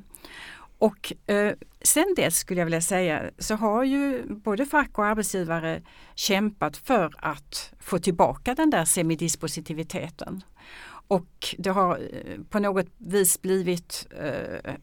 Och 0.78 1.12
eh, 1.26 1.52
sen 1.82 2.14
dess 2.16 2.36
skulle 2.36 2.60
jag 2.60 2.66
vilja 2.66 2.80
säga 2.80 3.30
så 3.38 3.54
har 3.54 3.84
ju 3.84 4.22
både 4.28 4.66
fack 4.66 4.98
och 4.98 5.06
arbetsgivare 5.06 5.82
kämpat 6.14 6.76
för 6.76 7.10
att 7.18 7.72
få 7.80 7.98
tillbaka 7.98 8.54
den 8.54 8.70
där 8.70 8.84
semidispositiviteten. 8.84 10.42
Och 11.08 11.54
det 11.58 11.70
har 11.70 11.98
eh, 11.98 12.42
på 12.50 12.58
något 12.58 12.86
vis 12.98 13.42
blivit 13.42 14.06
eh, 14.10 14.74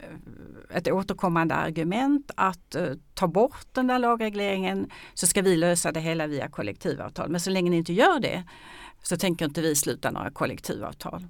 ett 0.70 0.88
återkommande 0.88 1.56
argument 1.56 2.32
att 2.36 2.76
eh, 2.76 2.94
ta 3.14 3.28
bort 3.28 3.68
den 3.72 3.88
där 3.88 4.00
lagregleringen 4.00 4.90
så 5.14 5.28
ska 5.28 5.42
vi 5.42 5.58
lösa 5.58 5.92
det 5.92 6.00
hela 6.00 6.28
via 6.28 6.50
kollektivavtal. 6.50 7.30
Men 7.30 7.40
så 7.40 7.50
länge 7.50 7.70
ni 7.70 7.78
inte 7.78 7.94
gör 7.94 8.20
det 8.20 8.44
så 9.04 9.18
tänker 9.18 9.46
inte 9.46 9.62
vi 9.62 9.76
sluta 9.76 10.12
några 10.12 10.32
kollektivavtal. 10.32 11.28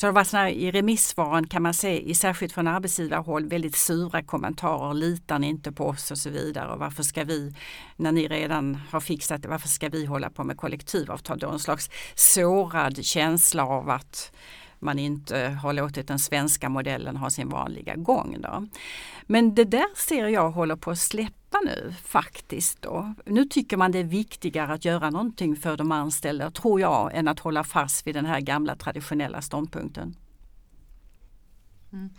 Så 0.00 0.06
det 0.06 0.12
var 0.12 0.24
såna 0.24 0.50
I 0.50 0.70
remissvaren 0.70 1.46
kan 1.46 1.62
man 1.62 1.74
se, 1.74 2.14
särskilt 2.14 2.52
från 2.52 2.66
arbetsgivarhåll, 2.66 3.48
väldigt 3.48 3.76
sura 3.76 4.22
kommentarer. 4.22 4.94
Litar 4.94 5.38
ni 5.38 5.46
inte 5.46 5.72
på 5.72 5.86
oss 5.86 6.10
och 6.10 6.18
så 6.18 6.30
vidare. 6.30 6.72
Och 6.72 6.78
varför 6.78 7.02
ska 7.02 7.24
vi, 7.24 7.54
när 7.96 8.12
ni 8.12 8.28
redan 8.28 8.80
har 8.90 9.00
fixat 9.00 9.42
det, 9.42 9.48
varför 9.48 9.68
ska 9.68 9.88
vi 9.88 10.04
hålla 10.04 10.30
på 10.30 10.44
med 10.44 10.56
kollektivavtal? 10.56 11.38
Då 11.38 11.50
en 11.50 11.58
slags 11.58 11.90
sårad 12.14 13.04
känsla 13.04 13.66
av 13.66 13.90
att 13.90 14.32
man 14.80 14.98
inte 14.98 15.58
har 15.62 15.72
låtit 15.72 16.08
den 16.08 16.18
svenska 16.18 16.68
modellen 16.68 17.16
ha 17.16 17.30
sin 17.30 17.48
vanliga 17.48 17.96
gång. 17.96 18.36
Då. 18.40 18.66
Men 19.22 19.54
det 19.54 19.64
där 19.64 19.96
ser 19.96 20.28
jag 20.28 20.50
håller 20.50 20.76
på 20.76 20.90
att 20.90 20.98
släppa 20.98 21.60
nu 21.64 21.94
faktiskt. 22.04 22.82
Då. 22.82 23.14
Nu 23.26 23.44
tycker 23.44 23.76
man 23.76 23.92
det 23.92 23.98
är 23.98 24.04
viktigare 24.04 24.72
att 24.72 24.84
göra 24.84 25.10
någonting 25.10 25.56
för 25.56 25.76
de 25.76 25.92
anställda, 25.92 26.50
tror 26.50 26.80
jag, 26.80 27.10
än 27.14 27.28
att 27.28 27.40
hålla 27.40 27.64
fast 27.64 28.06
vid 28.06 28.14
den 28.14 28.26
här 28.26 28.40
gamla 28.40 28.76
traditionella 28.76 29.42
ståndpunkten. 29.42 30.16
Mm. 31.92 32.10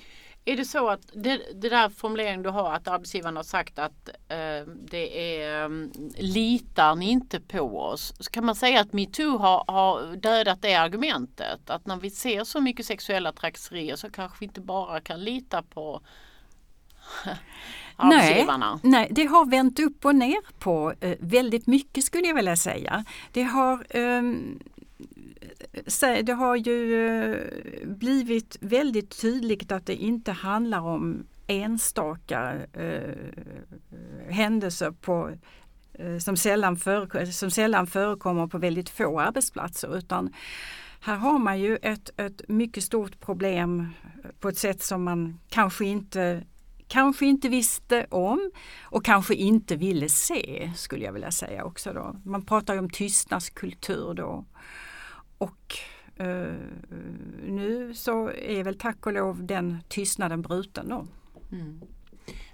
Är 0.45 0.57
det 0.57 0.65
så 0.65 0.89
att 0.89 1.01
det, 1.13 1.41
det 1.55 1.69
där 1.69 1.89
formuleringen 1.89 2.43
du 2.43 2.49
har 2.49 2.73
att 2.73 2.87
arbetsgivaren 2.87 3.35
har 3.35 3.43
sagt 3.43 3.79
att 3.79 4.09
eh, 4.27 4.67
det 4.91 5.37
är 5.37 5.65
um, 5.65 5.91
litar 6.17 6.95
ni 6.95 7.09
inte 7.09 7.39
på 7.39 7.79
oss? 7.79 8.13
Så 8.19 8.31
kan 8.31 8.45
man 8.45 8.55
säga 8.55 8.81
att 8.81 8.93
metoo 8.93 9.37
har, 9.37 9.63
har 9.67 10.15
dödat 10.15 10.61
det 10.61 10.75
argumentet? 10.75 11.69
Att 11.69 11.85
när 11.85 11.97
vi 11.97 12.09
ser 12.09 12.43
så 12.43 12.61
mycket 12.61 12.85
sexuella 12.85 13.31
trakasserier 13.31 13.95
så 13.95 14.09
kanske 14.09 14.37
vi 14.39 14.45
inte 14.45 14.61
bara 14.61 15.01
kan 15.01 15.23
lita 15.23 15.63
på? 15.63 16.01
Nej, 18.03 18.47
nej, 18.83 19.07
det 19.11 19.25
har 19.25 19.45
vänt 19.45 19.79
upp 19.79 20.05
och 20.05 20.15
ner 20.15 20.59
på 20.59 20.93
eh, 21.01 21.17
väldigt 21.19 21.67
mycket 21.67 22.03
skulle 22.03 22.27
jag 22.27 22.35
vilja 22.35 22.55
säga. 22.55 23.05
Det 23.31 23.43
har 23.43 23.85
eh, 23.89 24.21
det 26.23 26.33
har 26.33 26.55
ju 26.55 27.07
eh, 27.07 27.37
blivit 27.87 28.57
väldigt 28.61 29.21
tydligt 29.21 29.71
att 29.71 29.85
det 29.85 29.95
inte 29.95 30.31
handlar 30.31 30.79
om 30.79 31.27
enstaka 31.47 32.53
eh, 32.73 33.15
händelser 34.29 34.91
på, 34.91 35.31
eh, 35.93 36.17
som, 36.17 36.37
sällan 36.37 36.77
som 37.31 37.51
sällan 37.51 37.87
förekommer 37.87 38.47
på 38.47 38.57
väldigt 38.57 38.89
få 38.89 39.19
arbetsplatser 39.19 39.97
utan 39.97 40.33
här 41.01 41.15
har 41.15 41.39
man 41.39 41.59
ju 41.59 41.77
ett, 41.81 42.09
ett 42.17 42.41
mycket 42.47 42.83
stort 42.83 43.19
problem 43.19 43.89
på 44.39 44.49
ett 44.49 44.57
sätt 44.57 44.83
som 44.83 45.03
man 45.03 45.39
kanske 45.49 45.85
inte 45.85 46.43
kanske 46.87 47.25
inte 47.25 47.49
visste 47.49 48.05
om 48.09 48.51
och 48.81 49.05
kanske 49.05 49.35
inte 49.35 49.75
ville 49.75 50.09
se 50.09 50.71
skulle 50.75 51.05
jag 51.05 51.13
vilja 51.13 51.31
säga 51.31 51.63
också. 51.63 51.93
Då. 51.93 52.15
Man 52.25 52.45
pratar 52.45 52.73
ju 52.73 52.79
om 52.79 52.89
tystnadskultur 52.89 54.13
då. 54.13 54.45
Och 55.41 55.77
eh, 56.15 56.55
nu 57.43 57.93
så 57.95 58.31
är 58.31 58.63
väl 58.63 58.77
tack 58.77 59.05
och 59.05 59.13
lov 59.13 59.43
den 59.43 59.83
tystnaden 59.87 60.41
bruten 60.41 60.89
då. 60.89 61.07
Mm. 61.51 61.81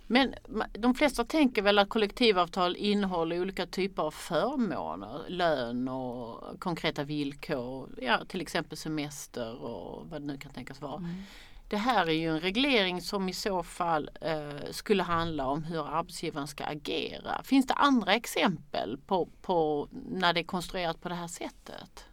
Men 0.07 0.35
de 0.73 0.95
flesta 0.95 1.23
tänker 1.23 1.61
väl 1.61 1.79
att 1.79 1.89
kollektivavtal 1.89 2.75
innehåller 2.75 3.41
olika 3.41 3.65
typer 3.65 4.03
av 4.03 4.11
förmåner, 4.11 5.29
lön 5.29 5.87
och 5.87 6.59
konkreta 6.59 7.03
villkor, 7.03 7.89
ja, 8.01 8.25
till 8.27 8.41
exempel 8.41 8.77
semester 8.77 9.63
och 9.63 10.09
vad 10.09 10.21
det 10.21 10.27
nu 10.27 10.37
kan 10.37 10.53
tänkas 10.53 10.81
vara. 10.81 10.97
Mm. 10.97 11.15
Det 11.69 11.77
här 11.77 12.09
är 12.09 12.13
ju 12.13 12.29
en 12.29 12.39
reglering 12.39 13.01
som 13.01 13.29
i 13.29 13.33
så 13.33 13.63
fall 13.63 14.09
eh, 14.21 14.71
skulle 14.71 15.03
handla 15.03 15.47
om 15.47 15.63
hur 15.63 15.87
arbetsgivaren 15.87 16.47
ska 16.47 16.65
agera. 16.65 17.43
Finns 17.43 17.67
det 17.67 17.73
andra 17.73 18.13
exempel 18.13 18.97
på, 19.07 19.29
på 19.41 19.87
när 19.91 20.33
det 20.33 20.39
är 20.39 20.43
konstruerat 20.43 21.01
på 21.01 21.09
det 21.09 21.15
här 21.15 21.27
sättet? 21.27 22.05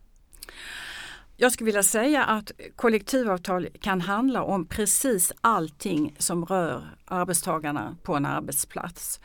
Jag 1.36 1.52
skulle 1.52 1.66
vilja 1.66 1.82
säga 1.82 2.24
att 2.24 2.52
kollektivavtal 2.76 3.68
kan 3.80 4.00
handla 4.00 4.42
om 4.42 4.66
precis 4.66 5.32
allting 5.40 6.16
som 6.18 6.44
rör 6.44 6.96
arbetstagarna 7.04 7.96
på 8.02 8.14
en 8.14 8.26
arbetsplats. 8.26 9.20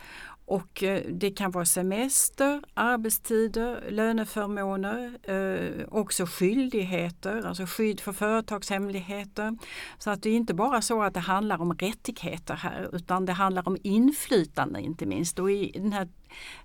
Och 0.46 0.84
eh, 0.84 1.02
det 1.12 1.32
kan 1.32 1.52
vara 1.52 1.66
semester, 1.66 2.62
arbetstider, 2.74 3.92
löneförmåner, 3.92 5.18
eh, 5.24 5.86
också 5.90 6.26
skyldigheter, 6.26 7.48
alltså 7.48 7.66
skydd 7.66 8.00
för 8.00 8.14
företagshemligheter. 8.14 9.58
Så 9.98 10.10
att 10.10 10.24
det 10.24 10.30
är 10.30 10.36
inte 10.36 10.54
bara 10.54 10.82
så 10.82 11.04
att 11.04 11.14
det 11.14 11.20
handlar 11.20 11.62
om 11.62 11.74
rättigheter 11.74 12.54
här 12.54 12.90
utan 12.96 13.26
det 13.26 13.34
handlar 13.34 13.68
om 13.68 13.78
inflytande 13.84 14.82
inte 14.82 15.06
minst. 15.06 15.40
Och 15.40 15.52
i 15.52 15.72
den 15.72 15.94
här 15.94 16.08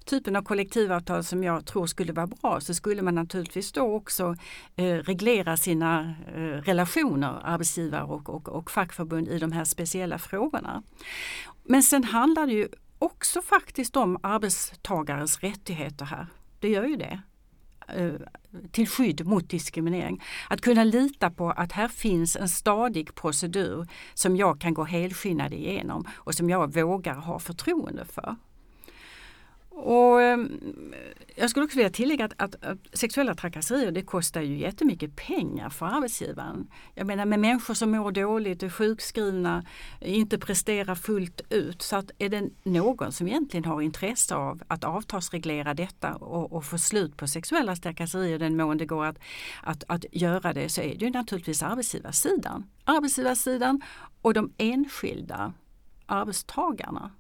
typen 0.04 0.36
av 0.36 0.42
kollektivavtal 0.42 1.24
som 1.24 1.44
jag 1.44 1.66
tror 1.66 1.86
skulle 1.86 2.12
vara 2.12 2.26
bra 2.26 2.60
så 2.60 2.74
skulle 2.74 3.02
man 3.02 3.14
naturligtvis 3.14 3.72
då 3.72 3.82
också 3.82 4.36
eh, 4.76 4.84
reglera 4.84 5.56
sina 5.56 6.14
eh, 6.34 6.40
relationer, 6.40 7.40
arbetsgivare 7.44 8.04
och, 8.04 8.28
och, 8.28 8.48
och 8.48 8.70
fackförbund 8.70 9.28
i 9.28 9.38
de 9.38 9.52
här 9.52 9.64
speciella 9.64 10.18
frågorna. 10.18 10.82
Men 11.64 11.82
sen 11.82 12.04
handlar 12.04 12.46
det 12.46 12.52
ju 12.52 12.68
också 12.98 13.42
faktiskt 13.42 13.96
om 13.96 14.18
arbetstagares 14.22 15.40
rättigheter 15.40 16.04
här. 16.04 16.26
Det 16.60 16.68
gör 16.68 16.84
ju 16.84 16.96
det. 16.96 17.22
Eh, 17.88 18.12
till 18.70 18.88
skydd 18.88 19.26
mot 19.26 19.50
diskriminering. 19.50 20.22
Att 20.48 20.60
kunna 20.60 20.84
lita 20.84 21.30
på 21.30 21.50
att 21.50 21.72
här 21.72 21.88
finns 21.88 22.36
en 22.36 22.48
stadig 22.48 23.14
procedur 23.14 23.86
som 24.14 24.36
jag 24.36 24.60
kan 24.60 24.74
gå 24.74 24.84
helskinnad 24.84 25.52
igenom 25.52 26.04
och 26.14 26.34
som 26.34 26.50
jag 26.50 26.74
vågar 26.74 27.14
ha 27.14 27.38
förtroende 27.38 28.04
för. 28.04 28.36
Och 29.76 30.22
ehm, 30.22 30.94
jag 31.36 31.50
skulle 31.50 31.64
också 31.64 31.76
vilja 31.76 31.90
tillägga 31.90 32.24
att, 32.24 32.32
att, 32.36 32.64
att, 32.64 32.78
sexuella 32.92 33.34
trakasserier 33.34 33.92
det 33.92 34.02
kostar 34.02 34.40
ju 34.40 34.58
jättemycket 34.58 35.16
pengar 35.16 35.70
för 35.70 35.86
arbetsgivaren. 35.86 36.68
Jag 36.94 37.06
menar 37.06 37.24
med 37.24 37.40
människor 37.40 37.74
som 37.74 37.90
mår 37.90 38.12
dåligt, 38.12 38.62
är 38.62 38.68
sjukskrivna, 38.68 39.64
inte 40.00 40.38
presterar 40.38 40.94
fullt 40.94 41.40
ut. 41.50 41.82
Så 41.82 41.96
att 41.96 42.10
är 42.18 42.28
det 42.28 42.48
någon 42.62 43.12
som 43.12 43.26
egentligen 43.28 43.64
har 43.64 43.80
intresse 43.80 44.34
av 44.34 44.62
att 44.68 44.84
avtalsreglera 44.84 45.74
detta 45.74 46.14
och, 46.14 46.52
och 46.52 46.64
få 46.64 46.78
slut 46.78 47.16
på 47.16 47.26
sexuella 47.26 47.76
trakasserier 47.76 48.38
den 48.38 48.56
mån 48.56 48.78
det 48.78 48.86
går 48.86 49.04
att, 49.04 49.18
att, 49.62 49.84
att 49.88 50.04
göra 50.12 50.52
det 50.52 50.68
så 50.68 50.80
är 50.80 50.94
det 50.94 51.04
ju 51.04 51.10
naturligtvis 51.10 51.62
arbetsgivarsidan. 51.62 52.64
Arbetsgivarsidan 52.84 53.82
och 54.22 54.34
de 54.34 54.52
enskilda 54.58 55.52
arbetstagarna. 56.06 57.10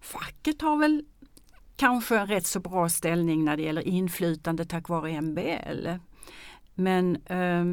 Facket 0.00 0.62
har 0.62 0.76
väl 0.76 1.04
kanske 1.78 2.18
en 2.18 2.26
rätt 2.26 2.46
så 2.46 2.60
bra 2.60 2.88
ställning 2.88 3.44
när 3.44 3.56
det 3.56 3.62
gäller 3.62 3.88
inflytande 3.88 4.64
tack 4.64 4.88
vare 4.88 5.20
MBL. 5.20 5.88
Men 6.74 7.16
eh, 7.16 7.64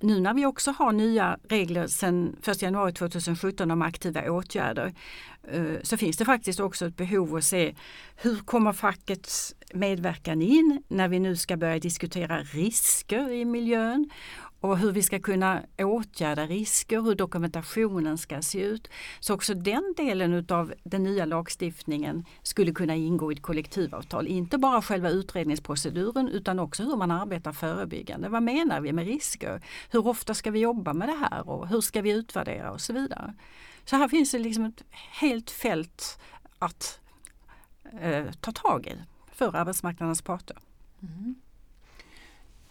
nu 0.00 0.20
när 0.20 0.34
vi 0.34 0.46
också 0.46 0.70
har 0.70 0.92
nya 0.92 1.38
regler 1.48 1.86
sedan 1.86 2.36
1 2.46 2.62
januari 2.62 2.92
2017 2.92 3.70
om 3.70 3.82
aktiva 3.82 4.30
åtgärder 4.30 4.94
eh, 5.52 5.62
så 5.82 5.96
finns 5.96 6.16
det 6.16 6.24
faktiskt 6.24 6.60
också 6.60 6.86
ett 6.86 6.96
behov 6.96 7.36
att 7.36 7.44
se 7.44 7.74
hur 8.16 8.36
kommer 8.36 8.72
fackets 8.72 9.54
medverkan 9.74 10.42
in 10.42 10.82
när 10.88 11.08
vi 11.08 11.18
nu 11.18 11.36
ska 11.36 11.56
börja 11.56 11.78
diskutera 11.78 12.42
risker 12.42 13.32
i 13.32 13.44
miljön 13.44 14.10
och 14.64 14.78
hur 14.78 14.92
vi 14.92 15.02
ska 15.02 15.20
kunna 15.20 15.62
åtgärda 15.78 16.46
risker, 16.46 17.00
hur 17.00 17.14
dokumentationen 17.14 18.18
ska 18.18 18.42
se 18.42 18.60
ut. 18.60 18.88
Så 19.20 19.34
också 19.34 19.54
den 19.54 19.94
delen 19.96 20.46
av 20.48 20.74
den 20.84 21.02
nya 21.02 21.24
lagstiftningen 21.24 22.24
skulle 22.42 22.72
kunna 22.72 22.94
ingå 22.94 23.32
i 23.32 23.34
ett 23.34 23.42
kollektivavtal. 23.42 24.26
Inte 24.26 24.58
bara 24.58 24.82
själva 24.82 25.10
utredningsproceduren 25.10 26.28
utan 26.28 26.58
också 26.58 26.82
hur 26.82 26.96
man 26.96 27.10
arbetar 27.10 27.52
förebyggande. 27.52 28.28
Vad 28.28 28.42
menar 28.42 28.80
vi 28.80 28.92
med 28.92 29.06
risker? 29.06 29.62
Hur 29.90 30.06
ofta 30.06 30.34
ska 30.34 30.50
vi 30.50 30.58
jobba 30.58 30.92
med 30.92 31.08
det 31.08 31.26
här 31.30 31.48
och 31.48 31.68
hur 31.68 31.80
ska 31.80 32.02
vi 32.02 32.10
utvärdera 32.10 32.72
och 32.72 32.80
så 32.80 32.92
vidare. 32.92 33.34
Så 33.84 33.96
här 33.96 34.08
finns 34.08 34.30
det 34.30 34.38
liksom 34.38 34.64
ett 34.64 34.84
helt 35.20 35.50
fält 35.50 36.18
att 36.58 37.00
eh, 38.00 38.26
ta 38.40 38.52
tag 38.52 38.86
i 38.86 38.96
för 39.32 39.56
arbetsmarknadens 39.56 40.22
parter. 40.22 40.56
Mm. 41.02 41.34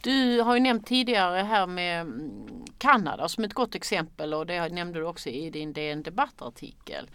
Du 0.04 0.40
har 0.40 0.54
ju 0.54 0.60
nämnt 0.60 0.86
tidigare 0.86 1.42
här 1.42 1.66
med 1.66 2.00
mm, 2.00 2.64
Kanada 2.78 3.28
som 3.28 3.44
ett 3.44 3.54
gott 3.54 3.74
exempel 3.74 4.34
och 4.34 4.46
det 4.46 4.68
nämnde 4.68 4.98
du 4.98 5.06
också 5.06 5.28
i 5.28 5.50
din 5.50 5.72
DN 5.72 6.02
debattartikel. 6.02 7.10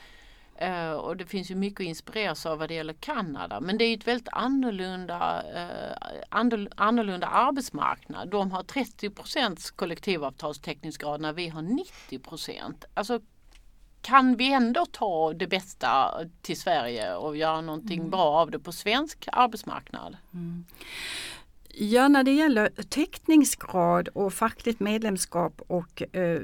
Uh, 0.62 0.92
och 0.92 1.18
det 1.18 1.26
finns 1.26 1.52
ju 1.52 1.56
mycket 1.56 1.80
att 1.80 1.88
inspireras 1.88 2.46
av 2.46 2.58
vad 2.58 2.70
det 2.70 2.74
gäller 2.74 2.94
Kanada. 2.94 3.60
Men 3.60 3.78
det 3.78 3.84
är 3.84 3.98
ett 3.98 4.08
väldigt 4.08 4.30
annorlunda, 4.32 5.44
uh, 5.56 6.68
annorlunda 6.76 7.28
arbetsmarknad. 7.28 8.30
De 8.30 8.52
har 8.52 8.64
30% 8.64 9.76
kollektivavtalstäckningsgrad 9.76 11.22
när 11.22 11.34
vi 11.34 11.48
har 11.48 11.62
90% 11.62 12.86
Alltså 12.94 13.20
kan 14.02 14.36
vi 14.36 14.54
ändå 14.54 14.86
ta 14.86 15.34
det 15.34 15.48
bästa 15.48 16.20
till 16.42 16.60
Sverige 16.60 17.16
och 17.16 17.38
göra 17.38 17.62
någonting 17.62 18.00
mm. 18.00 18.12
bra 18.12 18.26
av 18.26 18.52
det 18.52 18.60
på 18.60 18.72
svensk 18.72 19.28
arbetsmarknad? 19.32 20.18
Mm. 20.34 20.66
Ja, 21.82 22.08
när 22.08 22.24
det 22.24 22.32
gäller 22.32 22.70
täckningsgrad 22.90 24.08
och 24.08 24.34
fackligt 24.34 24.80
medlemskap 24.80 25.62
och 25.68 26.16
eh, 26.16 26.42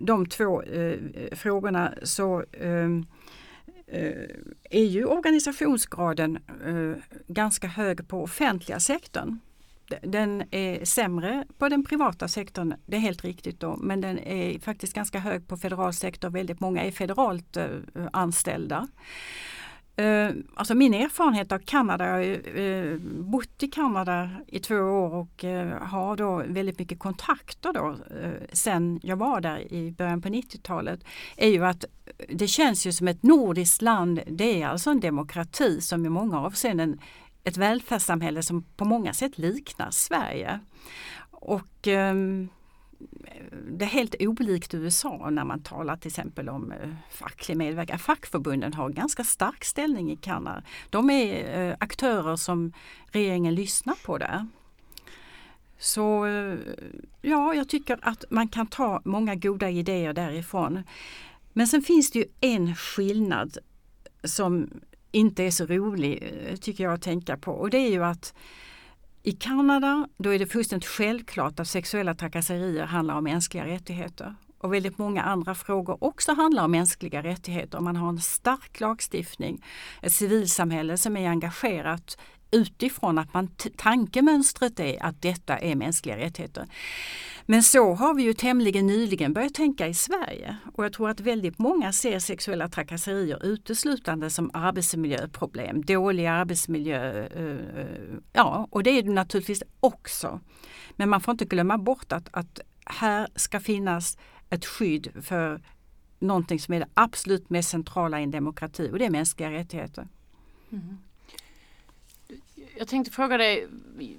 de 0.00 0.26
två 0.26 0.62
eh, 0.62 0.98
frågorna 1.32 1.94
så 2.02 2.44
ehm, 2.52 3.06
eh, 3.86 4.12
är 4.70 4.84
ju 4.84 5.04
organisationsgraden 5.04 6.38
eh, 6.66 7.02
ganska 7.26 7.66
hög 7.66 8.08
på 8.08 8.22
offentliga 8.22 8.80
sektorn. 8.80 9.38
Den 10.02 10.42
är 10.50 10.84
sämre 10.84 11.44
på 11.58 11.68
den 11.68 11.84
privata 11.84 12.28
sektorn, 12.28 12.74
det 12.86 12.96
är 12.96 13.00
helt 13.00 13.24
riktigt 13.24 13.60
då, 13.60 13.76
men 13.76 14.00
den 14.00 14.18
är 14.18 14.58
faktiskt 14.58 14.92
ganska 14.92 15.18
hög 15.18 15.48
på 15.48 15.56
federal 15.56 15.92
sektor. 15.92 16.30
Väldigt 16.30 16.60
många 16.60 16.82
är 16.82 16.90
federalt 16.90 17.56
eh, 17.56 17.68
anställda. 18.12 18.88
Eh, 19.96 20.30
alltså 20.54 20.74
min 20.74 20.94
erfarenhet 20.94 21.52
av 21.52 21.58
Kanada, 21.58 22.04
jag 22.06 22.12
har 22.12 22.58
eh, 22.58 22.98
bott 23.18 23.62
i 23.62 23.68
Kanada 23.68 24.30
i 24.46 24.58
två 24.60 24.74
år 24.74 25.14
och 25.14 25.44
eh, 25.44 25.82
har 25.82 26.16
då 26.16 26.42
väldigt 26.46 26.78
mycket 26.78 26.98
kontakter 26.98 27.72
då 27.72 27.96
eh, 28.20 28.32
sen 28.52 29.00
jag 29.02 29.16
var 29.16 29.40
där 29.40 29.72
i 29.72 29.92
början 29.92 30.22
på 30.22 30.28
90-talet, 30.28 31.04
är 31.36 31.48
ju 31.48 31.64
att 31.64 31.84
det 32.28 32.46
känns 32.46 32.86
ju 32.86 32.92
som 32.92 33.08
ett 33.08 33.22
nordiskt 33.22 33.82
land. 33.82 34.20
Det 34.26 34.62
är 34.62 34.68
alltså 34.68 34.90
en 34.90 35.00
demokrati 35.00 35.80
som 35.80 36.06
i 36.06 36.08
många 36.08 36.40
avseenden 36.40 37.00
ett 37.44 37.56
välfärdssamhälle 37.56 38.42
som 38.42 38.62
på 38.62 38.84
många 38.84 39.12
sätt 39.12 39.38
liknar 39.38 39.90
Sverige. 39.90 40.60
Och 41.30 41.88
ehm, 41.88 42.48
det 43.70 43.84
är 43.84 43.88
helt 43.88 44.14
olikt 44.20 44.74
USA 44.74 45.30
när 45.30 45.44
man 45.44 45.62
talar 45.62 45.96
till 45.96 46.08
exempel 46.08 46.48
om 46.48 46.72
eh, 46.72 46.90
facklig 47.10 47.56
medverkan. 47.56 47.98
Fackförbunden 47.98 48.74
har 48.74 48.88
ganska 48.88 49.24
stark 49.24 49.64
ställning 49.64 50.12
i 50.12 50.16
Kanada. 50.16 50.62
De 50.90 51.10
är 51.10 51.60
eh, 51.60 51.76
aktörer 51.80 52.36
som 52.36 52.72
regeringen 53.06 53.54
lyssnar 53.54 53.94
på 54.04 54.18
där. 54.18 54.46
Så 55.78 56.26
eh, 56.26 56.58
ja, 57.20 57.54
jag 57.54 57.68
tycker 57.68 57.98
att 58.02 58.24
man 58.30 58.48
kan 58.48 58.66
ta 58.66 59.02
många 59.04 59.34
goda 59.34 59.70
idéer 59.70 60.12
därifrån. 60.12 60.82
Men 61.52 61.66
sen 61.66 61.82
finns 61.82 62.10
det 62.10 62.18
ju 62.18 62.24
en 62.40 62.74
skillnad 62.74 63.58
som 64.24 64.70
inte 65.12 65.44
är 65.44 65.50
så 65.50 65.66
rolig 65.66 66.34
tycker 66.60 66.84
jag 66.84 66.92
att 66.92 67.02
tänka 67.02 67.36
på 67.36 67.52
och 67.52 67.70
det 67.70 67.78
är 67.78 67.90
ju 67.90 68.04
att 68.04 68.34
i 69.22 69.32
Kanada 69.32 70.08
då 70.18 70.34
är 70.34 70.38
det 70.38 70.46
fullständigt 70.46 70.88
självklart 70.88 71.60
att 71.60 71.68
sexuella 71.68 72.14
trakasserier 72.14 72.84
handlar 72.84 73.14
om 73.14 73.24
mänskliga 73.24 73.66
rättigheter. 73.66 74.34
Och 74.58 74.74
väldigt 74.74 74.98
många 74.98 75.22
andra 75.22 75.54
frågor 75.54 76.04
också 76.04 76.32
handlar 76.32 76.64
om 76.64 76.70
mänskliga 76.70 77.22
rättigheter. 77.22 77.80
Man 77.80 77.96
har 77.96 78.08
en 78.08 78.20
stark 78.20 78.80
lagstiftning, 78.80 79.64
ett 80.02 80.12
civilsamhälle 80.12 80.98
som 80.98 81.16
är 81.16 81.28
engagerat 81.28 82.18
utifrån 82.50 83.18
att 83.18 83.34
man 83.34 83.48
tankemönstret 83.76 84.80
är 84.80 85.02
att 85.02 85.22
detta 85.22 85.58
är 85.58 85.74
mänskliga 85.74 86.16
rättigheter. 86.16 86.66
Men 87.46 87.62
så 87.62 87.94
har 87.94 88.14
vi 88.14 88.22
ju 88.22 88.34
tämligen 88.34 88.86
nyligen 88.86 89.32
börjat 89.32 89.54
tänka 89.54 89.88
i 89.88 89.94
Sverige 89.94 90.56
och 90.74 90.84
jag 90.84 90.92
tror 90.92 91.10
att 91.10 91.20
väldigt 91.20 91.58
många 91.58 91.92
ser 91.92 92.18
sexuella 92.18 92.68
trakasserier 92.68 93.46
uteslutande 93.46 94.30
som 94.30 94.50
arbetsmiljöproblem, 94.54 95.82
dålig 95.84 96.26
arbetsmiljö. 96.26 97.26
Eh, 97.26 97.80
eh, 97.80 97.88
ja, 98.32 98.68
och 98.70 98.82
det 98.82 98.90
är 98.90 99.02
det 99.02 99.12
naturligtvis 99.12 99.62
också. 99.80 100.40
Men 100.96 101.08
man 101.08 101.20
får 101.20 101.32
inte 101.32 101.44
glömma 101.44 101.78
bort 101.78 102.12
att, 102.12 102.28
att 102.32 102.60
här 102.86 103.28
ska 103.34 103.60
finnas 103.60 104.18
ett 104.50 104.66
skydd 104.66 105.08
för 105.22 105.62
någonting 106.18 106.60
som 106.60 106.74
är 106.74 106.80
det 106.80 106.88
absolut 106.94 107.50
mest 107.50 107.70
centrala 107.70 108.20
i 108.20 108.22
en 108.22 108.30
demokrati 108.30 108.90
och 108.92 108.98
det 108.98 109.06
är 109.06 109.10
mänskliga 109.10 109.50
rättigheter. 109.50 110.08
Mm. 110.72 110.98
Jag 112.80 112.88
tänkte 112.88 113.12
fråga 113.12 113.36
dig, 113.36 113.68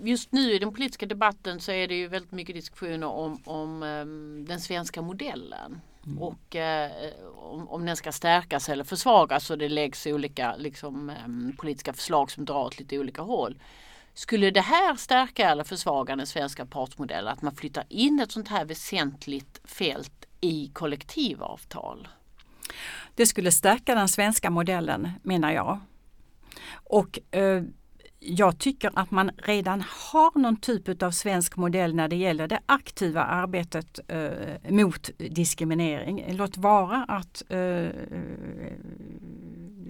just 0.04 0.32
nu 0.32 0.54
i 0.54 0.60
den 0.60 0.74
politiska 0.74 1.06
debatten 1.06 1.60
så 1.60 1.72
är 1.72 1.88
det 1.88 1.96
ju 1.96 2.08
väldigt 2.08 2.32
mycket 2.32 2.56
diskussioner 2.56 3.08
om, 3.08 3.42
om 3.46 3.84
um, 3.84 4.46
den 4.46 4.60
svenska 4.60 5.02
modellen. 5.02 5.82
Mm. 6.06 6.22
Och 6.22 6.56
uh, 6.56 7.28
om, 7.36 7.70
om 7.70 7.86
den 7.86 7.96
ska 7.96 8.12
stärkas 8.12 8.70
eller 8.70 8.84
försvagas 8.84 9.50
och 9.50 9.58
det 9.58 9.70
läggs 9.70 10.08
olika 10.08 10.56
liksom, 10.56 11.12
um, 11.26 11.54
politiska 11.58 11.94
förslag 11.94 12.32
som 12.32 12.46
drar 12.46 12.66
åt 12.66 12.80
lite 12.80 13.00
olika 13.00 13.22
håll. 13.22 13.60
Skulle 14.14 14.52
det 14.52 14.62
här 14.62 14.96
stärka 14.96 15.50
eller 15.50 15.64
försvaga 15.64 16.16
den 16.16 16.28
svenska 16.28 16.66
partsmodellen? 16.66 17.34
Att 17.34 17.42
man 17.42 17.56
flyttar 17.56 17.84
in 17.90 18.20
ett 18.20 18.32
sånt 18.32 18.48
här 18.48 18.66
väsentligt 18.66 19.62
fält 19.64 20.26
i 20.42 20.72
kollektivavtal? 20.74 22.08
Det 23.16 23.26
skulle 23.26 23.52
stärka 23.52 23.96
den 23.96 24.10
svenska 24.10 24.50
modellen 24.50 25.10
menar 25.24 25.52
jag. 25.52 25.80
Och 26.74 27.36
eh, 27.36 27.64
jag 28.24 28.58
tycker 28.58 28.92
att 28.94 29.12
man 29.12 29.32
redan 29.38 29.84
har 30.12 30.40
någon 30.40 30.58
typ 30.58 31.04
av 31.04 31.12
svensk 31.12 31.58
modell 31.58 31.96
när 31.96 32.08
det 32.08 32.16
gäller 32.16 32.48
det 32.48 32.60
aktiva 32.66 33.24
arbetet 33.24 34.00
eh, 34.08 34.72
mot 34.72 35.10
diskriminering. 35.18 36.26
Låt 36.30 36.58
vara 36.58 37.06
att 37.08 37.44
eh, 37.50 37.88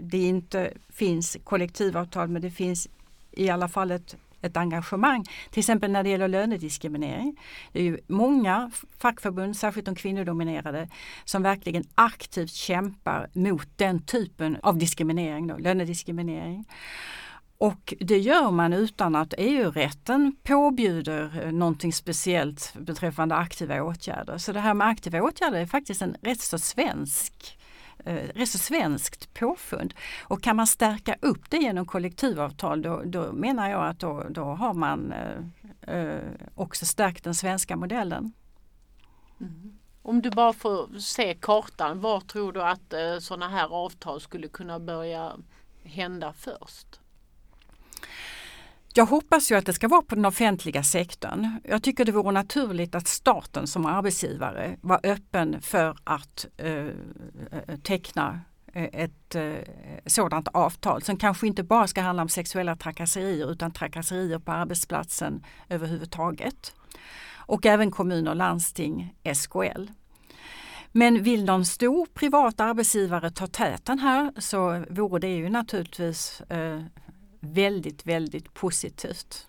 det 0.03 0.17
inte 0.17 0.73
finns 0.89 1.37
kollektivavtal 1.43 2.27
men 2.27 2.41
det 2.41 2.51
finns 2.51 2.87
i 3.31 3.49
alla 3.49 3.67
fall 3.67 3.91
ett, 3.91 4.15
ett 4.41 4.57
engagemang. 4.57 5.25
Till 5.49 5.59
exempel 5.59 5.91
när 5.91 6.03
det 6.03 6.09
gäller 6.09 6.27
lönediskriminering. 6.27 7.37
Det 7.71 7.79
är 7.79 7.83
ju 7.83 7.99
många 8.07 8.71
fackförbund, 8.97 9.57
särskilt 9.57 9.85
de 9.85 9.95
kvinnodominerade, 9.95 10.89
som 11.25 11.43
verkligen 11.43 11.83
aktivt 11.95 12.51
kämpar 12.51 13.29
mot 13.33 13.67
den 13.75 14.01
typen 14.01 14.57
av 14.63 14.77
diskriminering, 14.77 15.47
då, 15.47 15.57
lönediskriminering. 15.57 16.65
Och 17.61 17.93
det 17.99 18.17
gör 18.17 18.51
man 18.51 18.73
utan 18.73 19.15
att 19.15 19.33
EU-rätten 19.37 20.35
påbjuder 20.43 21.43
eh, 21.43 21.51
någonting 21.51 21.93
speciellt 21.93 22.73
beträffande 22.79 23.35
aktiva 23.35 23.83
åtgärder. 23.83 24.37
Så 24.37 24.51
det 24.51 24.59
här 24.59 24.73
med 24.73 24.87
aktiva 24.87 25.21
åtgärder 25.21 25.59
är 25.59 25.65
faktiskt 25.65 26.01
en 26.01 26.15
rätt 26.21 26.41
så 26.41 26.57
svensk 26.57 27.59
eh, 28.05 28.27
rätt 28.35 28.49
så 28.49 28.57
svenskt 28.57 29.33
påfund. 29.33 29.93
Och 30.23 30.41
kan 30.41 30.55
man 30.55 30.67
stärka 30.67 31.15
upp 31.21 31.49
det 31.49 31.57
genom 31.57 31.85
kollektivavtal 31.85 32.81
då, 32.81 33.01
då 33.05 33.31
menar 33.31 33.69
jag 33.69 33.85
att 33.87 33.99
då, 33.99 34.25
då 34.29 34.43
har 34.43 34.73
man 34.73 35.11
eh, 35.11 35.95
eh 35.95 36.21
också 36.55 36.85
stärkt 36.85 37.23
den 37.23 37.35
svenska 37.35 37.75
modellen. 37.75 38.33
Mm. 39.39 39.79
Om 40.01 40.21
du 40.21 40.29
bara 40.29 40.53
får 40.53 40.99
se 40.99 41.33
kartan, 41.33 41.99
var 41.99 42.19
tror 42.19 42.53
du 42.53 42.63
att 42.63 42.93
eh, 42.93 43.17
sådana 43.19 43.49
här 43.49 43.67
avtal 43.67 44.21
skulle 44.21 44.47
kunna 44.47 44.79
börja 44.79 45.33
hända 45.83 46.33
först? 46.33 47.00
Jag 48.93 49.05
hoppas 49.05 49.51
ju 49.51 49.55
att 49.55 49.65
det 49.65 49.73
ska 49.73 49.87
vara 49.87 50.01
på 50.01 50.15
den 50.15 50.25
offentliga 50.25 50.83
sektorn. 50.83 51.59
Jag 51.63 51.83
tycker 51.83 52.05
det 52.05 52.11
vore 52.11 52.31
naturligt 52.31 52.95
att 52.95 53.07
staten 53.07 53.67
som 53.67 53.85
arbetsgivare 53.85 54.77
var 54.81 54.99
öppen 55.03 55.61
för 55.61 55.95
att 56.03 56.45
eh, 56.57 56.85
teckna 57.83 58.39
eh, 58.73 58.83
ett 58.83 59.35
eh, 59.35 59.53
sådant 60.05 60.47
avtal 60.47 61.01
som 61.01 61.17
kanske 61.17 61.47
inte 61.47 61.63
bara 61.63 61.87
ska 61.87 62.01
handla 62.01 62.23
om 62.23 62.29
sexuella 62.29 62.75
trakasserier 62.75 63.51
utan 63.51 63.71
trakasserier 63.71 64.39
på 64.39 64.51
arbetsplatsen 64.51 65.43
överhuvudtaget. 65.69 66.75
Och 67.35 67.65
även 67.65 67.91
kommuner, 67.91 68.35
landsting, 68.35 69.15
SKL. 69.35 69.85
Men 70.91 71.23
vill 71.23 71.45
någon 71.45 71.65
stor 71.65 72.05
privat 72.13 72.59
arbetsgivare 72.59 73.31
ta 73.31 73.47
täten 73.47 73.99
här 73.99 74.31
så 74.37 74.85
vore 74.89 75.19
det 75.19 75.35
ju 75.35 75.49
naturligtvis 75.49 76.41
eh, 76.41 76.81
väldigt, 77.41 78.05
väldigt 78.05 78.53
positivt. 78.53 79.47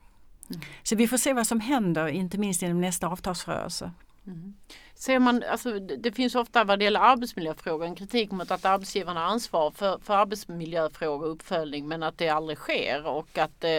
Mm. 0.51 0.63
Så 0.83 0.97
vi 0.97 1.09
får 1.09 1.17
se 1.17 1.33
vad 1.33 1.47
som 1.47 1.61
händer, 1.61 2.09
inte 2.09 2.39
minst 2.39 2.63
inom 2.63 2.81
nästa 2.81 3.09
avtalsrörelse. 3.09 3.91
Mm. 4.27 4.55
Ser 4.95 5.19
man, 5.19 5.43
alltså, 5.51 5.79
det 5.79 6.13
finns 6.13 6.35
ofta 6.35 6.65
vad 6.65 6.79
det 6.79 6.85
gäller 6.85 7.01
arbetsmiljöfrågor 7.01 7.87
en 7.87 7.95
kritik 7.95 8.31
mot 8.31 8.51
att 8.51 8.65
arbetsgivarna 8.65 9.21
har 9.21 9.27
ansvar 9.27 9.71
för, 9.71 9.99
för 9.99 10.15
arbetsmiljöfrågor 10.15 11.27
och 11.27 11.33
uppföljning 11.33 11.89
men 11.89 12.03
att 12.03 12.19
det 12.19 12.29
aldrig 12.29 12.59
sker 12.59 13.07
och 13.07 13.39
att 13.39 13.65
eh, 13.65 13.71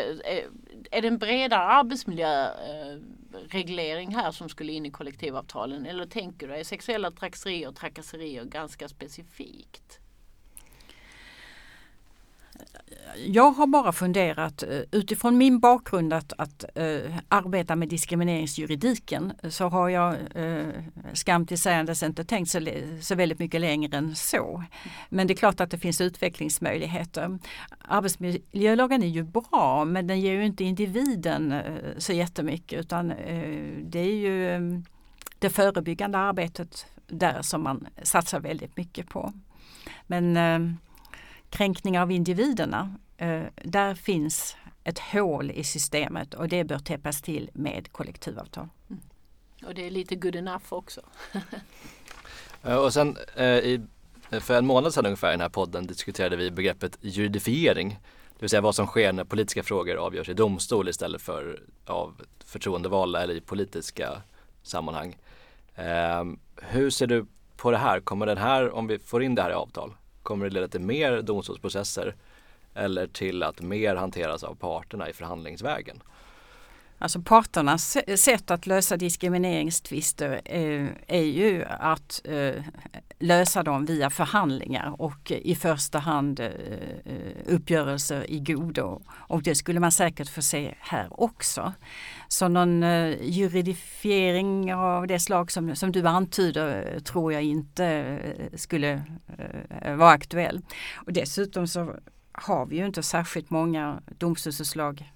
är 0.91 1.01
det 1.01 1.07
en 1.07 1.17
bredare 1.17 1.63
arbetsmiljöreglering 1.63 4.15
här 4.15 4.31
som 4.31 4.49
skulle 4.49 4.73
in 4.73 4.85
i 4.85 4.91
kollektivavtalen 4.91 5.85
eller 5.85 6.05
tänker 6.05 6.47
du 6.47 6.55
är 6.55 6.63
sexuella 6.63 7.11
trakasserier 7.11 7.69
och 7.69 7.75
trakasserier 7.75 8.43
ganska 8.43 8.87
specifikt? 8.87 9.99
Jag 13.17 13.51
har 13.51 13.67
bara 13.67 13.91
funderat 13.91 14.63
eh, 14.63 14.79
utifrån 14.91 15.37
min 15.37 15.59
bakgrund 15.59 16.13
att, 16.13 16.33
att 16.37 16.65
uh, 16.79 17.17
arbeta 17.27 17.75
med 17.75 17.89
diskrimineringsjuridiken 17.89 19.33
eh, 19.43 19.49
så 19.49 19.67
har 19.67 19.89
jag 19.89 20.15
uh, 20.35 20.69
skam 21.13 21.45
till 21.45 21.57
sägandes 21.57 22.03
inte 22.03 22.23
tänkt 22.23 22.49
så, 22.49 22.67
så 23.01 23.15
väldigt 23.15 23.39
mycket 23.39 23.61
längre 23.61 23.97
än 23.97 24.15
så. 24.15 24.63
Men 25.09 25.27
det 25.27 25.33
är 25.33 25.35
klart 25.35 25.61
att 25.61 25.71
det 25.71 25.77
finns 25.77 26.01
utvecklingsmöjligheter. 26.01 27.39
Arbetsmiljölagen 27.79 29.03
är 29.03 29.07
ju 29.07 29.23
bra 29.23 29.85
men 29.85 30.07
den 30.07 30.21
ger 30.21 30.33
ju 30.33 30.45
inte 30.45 30.63
individen 30.63 31.51
uh, 31.51 31.97
så 31.97 32.13
jättemycket 32.13 32.79
utan 32.79 33.11
uh, 33.11 33.77
det 33.83 33.99
är 33.99 34.15
ju 34.15 34.55
um, 34.55 34.85
det 35.39 35.49
förebyggande 35.49 36.17
arbetet 36.17 36.85
där 37.07 37.41
som 37.41 37.63
man 37.63 37.87
satsar 38.03 38.39
väldigt 38.39 38.77
mycket 38.77 39.09
på. 39.09 39.33
Men 40.07 40.37
kränkningar 41.53 42.01
av 42.01 42.11
individerna, 42.11 42.95
eh, 43.17 43.43
där 43.63 43.95
finns 43.95 44.55
ett 44.83 44.99
hål 44.99 45.51
i 45.51 45.63
systemet 45.63 46.33
och 46.33 46.47
det 46.47 46.63
bör 46.63 46.79
täppas 46.79 47.21
till 47.21 47.49
med 47.53 47.91
kollektivavtal. 47.91 48.67
Mm. 48.89 49.01
Och 49.65 49.75
det 49.75 49.87
är 49.87 49.91
lite 49.91 50.15
good 50.15 50.35
enough 50.35 50.65
också. 50.69 51.01
Eh, 52.65 52.75
och 52.75 52.93
sen 52.93 53.17
eh, 53.35 53.81
för 54.39 54.53
en 54.57 54.65
månad 54.65 54.93
sedan 54.93 55.05
ungefär 55.05 55.29
i 55.29 55.31
den 55.31 55.41
här 55.41 55.49
podden 55.49 55.87
diskuterade 55.87 56.35
vi 56.35 56.51
begreppet 56.51 56.97
juridifiering. 57.01 57.89
Det 57.89 58.39
vill 58.39 58.49
säga 58.49 58.61
vad 58.61 58.75
som 58.75 58.87
sker 58.87 59.13
när 59.13 59.23
politiska 59.23 59.63
frågor 59.63 59.95
avgörs 59.95 60.29
i 60.29 60.33
domstol 60.33 60.89
istället 60.89 61.21
för 61.21 61.63
av 61.85 62.21
förtroendevalda 62.45 63.23
eller 63.23 63.33
i 63.33 63.41
politiska 63.41 64.21
sammanhang. 64.61 65.17
hur 66.61 66.89
ser 66.89 67.07
du 67.07 67.25
på 67.57 67.71
det 67.71 67.77
här? 67.77 67.99
Kommer 67.99 68.25
den 68.25 68.37
här, 68.37 68.71
om 68.71 68.87
vi 68.87 68.99
får 68.99 69.23
in 69.23 69.35
det 69.35 69.41
här 69.41 69.49
i 69.49 69.53
avtal, 69.53 69.93
Kommer 70.23 70.45
det 70.45 70.53
leda 70.53 70.67
till 70.67 70.81
mer 70.81 71.21
domstolsprocesser? 71.21 72.15
eller 72.73 73.07
till 73.07 73.43
att 73.43 73.61
mer 73.61 73.95
hanteras 73.95 74.43
av 74.43 74.55
parterna 74.55 75.09
i 75.09 75.13
förhandlingsvägen? 75.13 76.03
Alltså 77.03 77.21
parternas 77.21 77.97
sätt 78.17 78.51
att 78.51 78.67
lösa 78.67 78.97
diskrimineringstvister 78.97 80.41
eh, 80.45 80.87
är, 81.07 81.21
ju 81.21 81.65
att 81.65 82.21
eh, 82.23 82.63
lösa 83.19 83.63
dem 83.63 83.85
via 83.85 84.09
förhandlingar 84.09 85.01
och 85.01 85.31
i 85.31 85.55
första 85.55 85.99
hand 85.99 86.39
eh, 86.39 86.49
uppgörelser 87.45 88.31
i 88.31 88.39
godo. 88.39 89.01
Och 89.09 89.43
det 89.43 89.55
skulle 89.55 89.79
man 89.79 89.91
säkert 89.91 90.29
få 90.29 90.41
se 90.41 90.75
här 90.79 91.21
också. 91.21 91.73
Så 92.27 92.47
någon 92.47 92.81
juridifiering 93.21 94.73
av 94.73 95.07
det 95.07 95.19
slag 95.19 95.51
som, 95.51 95.75
som 95.75 95.91
du 95.91 96.07
antyder 96.07 96.99
tror 96.99 97.33
jag 97.33 97.43
inte 97.43 98.19
skulle 98.55 99.03
vara 99.97 100.11
aktuell. 100.11 100.61
Och 100.95 101.13
dessutom 101.13 101.67
så 101.67 101.95
har 102.31 102.65
vi 102.65 102.75
ju 102.75 102.85
inte 102.85 103.03
särskilt 103.03 103.49
många 103.49 104.01
domstolsutslag 104.17 105.12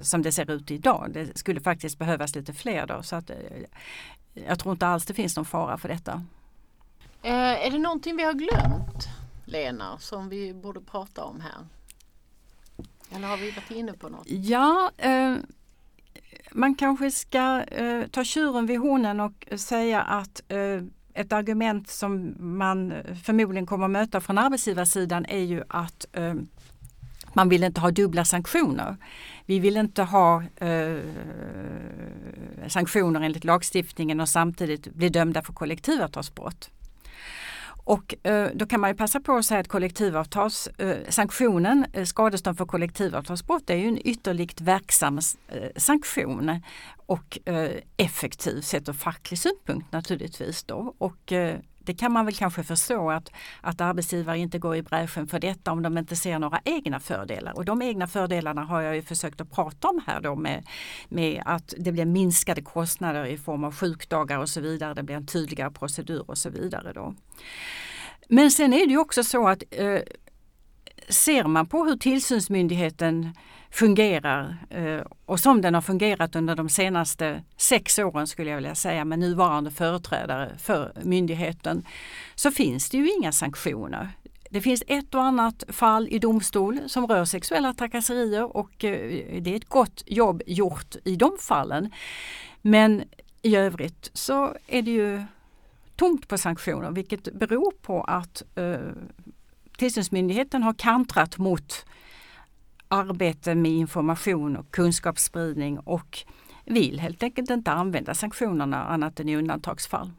som 0.00 0.22
det 0.22 0.32
ser 0.32 0.50
ut 0.50 0.70
idag. 0.70 1.10
Det 1.12 1.38
skulle 1.38 1.60
faktiskt 1.60 1.98
behövas 1.98 2.34
lite 2.34 2.52
fler 2.52 2.86
då. 2.86 3.02
Så 3.02 3.16
att, 3.16 3.30
eh, 3.30 3.36
jag 4.34 4.58
tror 4.58 4.72
inte 4.72 4.86
alls 4.86 5.06
det 5.06 5.14
finns 5.14 5.36
någon 5.36 5.44
fara 5.44 5.78
för 5.78 5.88
detta. 5.88 6.24
Eh, 7.22 7.66
är 7.66 7.70
det 7.70 7.78
någonting 7.78 8.16
vi 8.16 8.22
har 8.24 8.32
glömt, 8.32 9.08
Lena, 9.44 9.98
som 9.98 10.28
vi 10.28 10.54
borde 10.54 10.80
prata 10.80 11.24
om 11.24 11.40
här? 11.40 11.66
Eller 13.16 13.28
har 13.28 13.36
vi 13.36 13.50
varit 13.50 13.70
inne 13.70 13.92
på 13.92 14.08
något? 14.08 14.26
Ja, 14.26 14.90
eh, 14.96 15.36
man 16.52 16.74
kanske 16.74 17.10
ska 17.10 17.62
eh, 17.62 18.06
ta 18.06 18.24
tjuren 18.24 18.66
vid 18.66 18.78
hornen 18.78 19.20
och 19.20 19.48
säga 19.56 20.02
att 20.02 20.42
eh, 20.48 20.82
ett 21.14 21.32
argument 21.32 21.88
som 21.88 22.34
man 22.38 22.94
förmodligen 23.24 23.66
kommer 23.66 23.84
att 23.84 23.90
möta 23.90 24.20
från 24.20 24.38
arbetsgivarsidan 24.38 25.26
är 25.28 25.44
ju 25.44 25.64
att 25.68 26.06
eh, 26.12 26.34
man 27.32 27.48
vill 27.48 27.64
inte 27.64 27.80
ha 27.80 27.90
dubbla 27.90 28.24
sanktioner. 28.24 28.96
Vi 29.46 29.58
vill 29.58 29.76
inte 29.76 30.02
ha 30.02 30.42
eh, 30.56 30.98
sanktioner 32.68 33.20
enligt 33.20 33.44
lagstiftningen 33.44 34.20
och 34.20 34.28
samtidigt 34.28 34.94
bli 34.94 35.08
dömda 35.08 35.42
för 35.42 35.52
kollektivavtalsbrott. 35.52 36.70
Och 37.84 38.26
eh, 38.26 38.48
då 38.54 38.66
kan 38.66 38.80
man 38.80 38.90
ju 38.90 38.96
passa 38.96 39.20
på 39.20 39.36
att 39.36 39.46
säga 39.46 39.60
att 39.60 39.68
kollektivavtals, 39.68 40.66
eh, 40.66 40.96
sanktionen, 41.08 41.86
eh, 41.92 42.04
skadestånd 42.04 42.58
för 42.58 42.66
kollektivavtalsbrott 42.66 43.70
är 43.70 43.76
ju 43.76 43.88
en 43.88 44.06
ytterligt 44.06 44.60
verksam 44.60 45.18
eh, 45.18 45.68
sanktion 45.76 46.60
och 47.06 47.38
eh, 47.44 47.70
effektiv 47.96 48.60
sett 48.60 48.88
ur 48.88 48.92
facklig 48.92 49.38
synpunkt 49.38 49.92
naturligtvis. 49.92 50.62
Då. 50.64 50.94
Och, 50.98 51.32
eh, 51.32 51.58
det 51.90 51.94
kan 51.94 52.12
man 52.12 52.24
väl 52.24 52.34
kanske 52.34 52.62
förstå 52.62 53.10
att, 53.10 53.32
att 53.60 53.80
arbetsgivare 53.80 54.38
inte 54.38 54.58
går 54.58 54.76
i 54.76 54.82
bräschen 54.82 55.26
för 55.26 55.38
detta 55.38 55.72
om 55.72 55.82
de 55.82 55.98
inte 55.98 56.16
ser 56.16 56.38
några 56.38 56.60
egna 56.64 57.00
fördelar. 57.00 57.56
Och 57.56 57.64
de 57.64 57.82
egna 57.82 58.06
fördelarna 58.06 58.64
har 58.64 58.80
jag 58.80 58.96
ju 58.96 59.02
försökt 59.02 59.40
att 59.40 59.52
prata 59.52 59.88
om 59.88 60.00
här 60.06 60.20
då 60.20 60.36
med, 60.36 60.66
med 61.08 61.42
att 61.46 61.74
det 61.78 61.92
blir 61.92 62.04
minskade 62.04 62.62
kostnader 62.62 63.24
i 63.24 63.38
form 63.38 63.64
av 63.64 63.74
sjukdagar 63.74 64.38
och 64.38 64.48
så 64.48 64.60
vidare. 64.60 64.94
Det 64.94 65.02
blir 65.02 65.16
en 65.16 65.26
tydligare 65.26 65.70
procedur 65.70 66.30
och 66.30 66.38
så 66.38 66.50
vidare. 66.50 66.92
Då. 66.92 67.14
Men 68.28 68.50
sen 68.50 68.72
är 68.72 68.86
det 68.86 68.92
ju 68.92 68.98
också 68.98 69.24
så 69.24 69.48
att 69.48 69.62
eh, 69.70 70.00
ser 71.08 71.44
man 71.44 71.66
på 71.66 71.84
hur 71.84 71.96
tillsynsmyndigheten 71.96 73.34
fungerar 73.70 74.56
eh, 74.70 75.02
och 75.26 75.40
som 75.40 75.60
den 75.60 75.74
har 75.74 75.80
fungerat 75.80 76.36
under 76.36 76.56
de 76.56 76.68
senaste 76.68 77.42
sex 77.56 77.98
åren 77.98 78.26
skulle 78.26 78.50
jag 78.50 78.56
vilja 78.56 78.74
säga 78.74 79.04
med 79.04 79.18
nuvarande 79.18 79.70
företrädare 79.70 80.52
för 80.58 80.92
myndigheten 81.02 81.86
så 82.34 82.50
finns 82.50 82.90
det 82.90 82.96
ju 82.96 83.10
inga 83.10 83.32
sanktioner. 83.32 84.08
Det 84.50 84.60
finns 84.60 84.82
ett 84.86 85.14
och 85.14 85.22
annat 85.22 85.64
fall 85.68 86.08
i 86.10 86.18
domstol 86.18 86.80
som 86.86 87.06
rör 87.06 87.24
sexuella 87.24 87.74
trakasserier 87.74 88.56
och 88.56 88.84
eh, 88.84 89.40
det 89.42 89.52
är 89.52 89.56
ett 89.56 89.68
gott 89.68 90.02
jobb 90.06 90.42
gjort 90.46 90.96
i 91.04 91.16
de 91.16 91.36
fallen. 91.40 91.90
Men 92.62 93.02
i 93.42 93.56
övrigt 93.56 94.10
så 94.12 94.56
är 94.66 94.82
det 94.82 94.90
ju 94.90 95.22
tomt 95.96 96.28
på 96.28 96.38
sanktioner 96.38 96.90
vilket 96.90 97.32
beror 97.32 97.72
på 97.82 98.02
att 98.02 98.42
eh, 98.54 98.78
tillsynsmyndigheten 99.78 100.62
har 100.62 100.74
kantrat 100.74 101.38
mot 101.38 101.86
arbete 102.90 103.54
med 103.54 103.72
information 103.72 104.56
och 104.56 104.70
kunskapsspridning 104.70 105.78
och 105.78 106.18
vill 106.64 107.00
helt 107.00 107.22
enkelt 107.22 107.50
inte 107.50 107.72
använda 107.72 108.14
sanktionerna 108.14 108.84
annat 108.84 109.20
än 109.20 109.28
i 109.28 109.36
undantagsfall. 109.36 110.10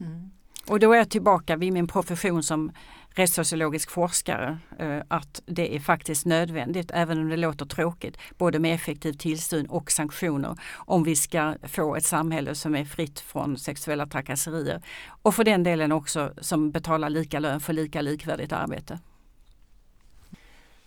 Mm. 0.00 0.30
Och 0.66 0.80
då 0.80 0.92
är 0.92 0.96
jag 0.96 1.10
tillbaka 1.10 1.56
vid 1.56 1.72
min 1.72 1.86
profession 1.86 2.42
som 2.42 2.72
rättssociologisk 3.10 3.90
forskare 3.90 4.58
eh, 4.78 5.00
att 5.08 5.42
det 5.46 5.76
är 5.76 5.80
faktiskt 5.80 6.26
nödvändigt, 6.26 6.90
även 6.94 7.18
om 7.18 7.28
det 7.28 7.36
låter 7.36 7.66
tråkigt, 7.66 8.16
både 8.38 8.58
med 8.58 8.74
effektiv 8.74 9.12
tillsyn 9.12 9.66
och 9.66 9.90
sanktioner 9.90 10.56
om 10.74 11.04
vi 11.04 11.16
ska 11.16 11.54
få 11.62 11.96
ett 11.96 12.04
samhälle 12.04 12.54
som 12.54 12.74
är 12.74 12.84
fritt 12.84 13.20
från 13.20 13.58
sexuella 13.58 14.06
trakasserier. 14.06 14.82
Och 15.06 15.34
för 15.34 15.44
den 15.44 15.62
delen 15.62 15.92
också 15.92 16.32
som 16.40 16.70
betalar 16.70 17.10
lika 17.10 17.38
lön 17.38 17.60
för 17.60 17.72
lika 17.72 18.00
likvärdigt 18.00 18.52
arbete. 18.52 18.98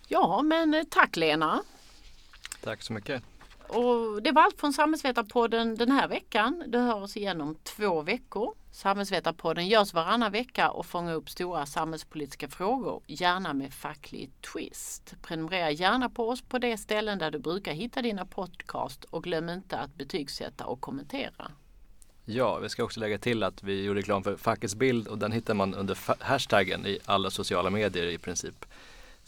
Ja, 0.08 0.42
men 0.42 0.74
eh, 0.74 0.82
tack 0.90 1.16
Lena. 1.16 1.62
Tack 2.60 2.82
så 2.82 2.92
mycket. 2.92 3.22
Och 3.68 4.22
det 4.22 4.32
var 4.32 4.42
allt 4.42 4.60
från 4.60 4.72
Samhällsvetarpodden 4.72 5.76
den 5.76 5.90
här 5.90 6.08
veckan. 6.08 6.64
Du 6.66 6.78
hör 6.78 7.02
oss 7.02 7.16
igen 7.16 7.40
om 7.40 7.56
två 7.62 8.02
veckor. 8.02 8.54
Samhällsvetarpodden 8.72 9.68
görs 9.68 9.94
varannan 9.94 10.32
vecka 10.32 10.70
och 10.70 10.86
fångar 10.86 11.14
upp 11.14 11.30
stora 11.30 11.66
samhällspolitiska 11.66 12.48
frågor, 12.48 13.02
gärna 13.06 13.54
med 13.54 13.74
facklig 13.74 14.30
twist. 14.52 15.14
Prenumerera 15.22 15.70
gärna 15.70 16.08
på 16.08 16.28
oss 16.28 16.42
på 16.42 16.58
det 16.58 16.78
ställen 16.78 17.18
där 17.18 17.30
du 17.30 17.38
brukar 17.38 17.72
hitta 17.72 18.02
dina 18.02 18.26
podcast 18.26 19.04
och 19.04 19.24
glöm 19.24 19.48
inte 19.48 19.78
att 19.78 19.94
betygsätta 19.94 20.66
och 20.66 20.80
kommentera. 20.80 21.50
Ja, 22.24 22.58
vi 22.58 22.68
ska 22.68 22.84
också 22.84 23.00
lägga 23.00 23.18
till 23.18 23.42
att 23.42 23.62
vi 23.62 23.84
gjorde 23.84 24.00
reklam 24.00 24.22
för 24.22 24.36
Fackets 24.36 24.74
bild 24.74 25.08
och 25.08 25.18
den 25.18 25.32
hittar 25.32 25.54
man 25.54 25.74
under 25.74 25.98
hashtaggen 26.24 26.86
i 26.86 26.98
alla 27.04 27.30
sociala 27.30 27.70
medier 27.70 28.06
i 28.06 28.18
princip. 28.18 28.64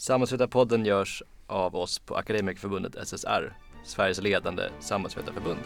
Samhällsvetarpodden 0.01 0.85
görs 0.85 1.23
av 1.47 1.77
oss 1.77 1.99
på 1.99 2.17
Akademikerförbundet 2.17 3.09
SSR, 3.09 3.57
Sveriges 3.85 4.23
ledande 4.23 4.63
samhällsvetarförbund. 4.81 5.61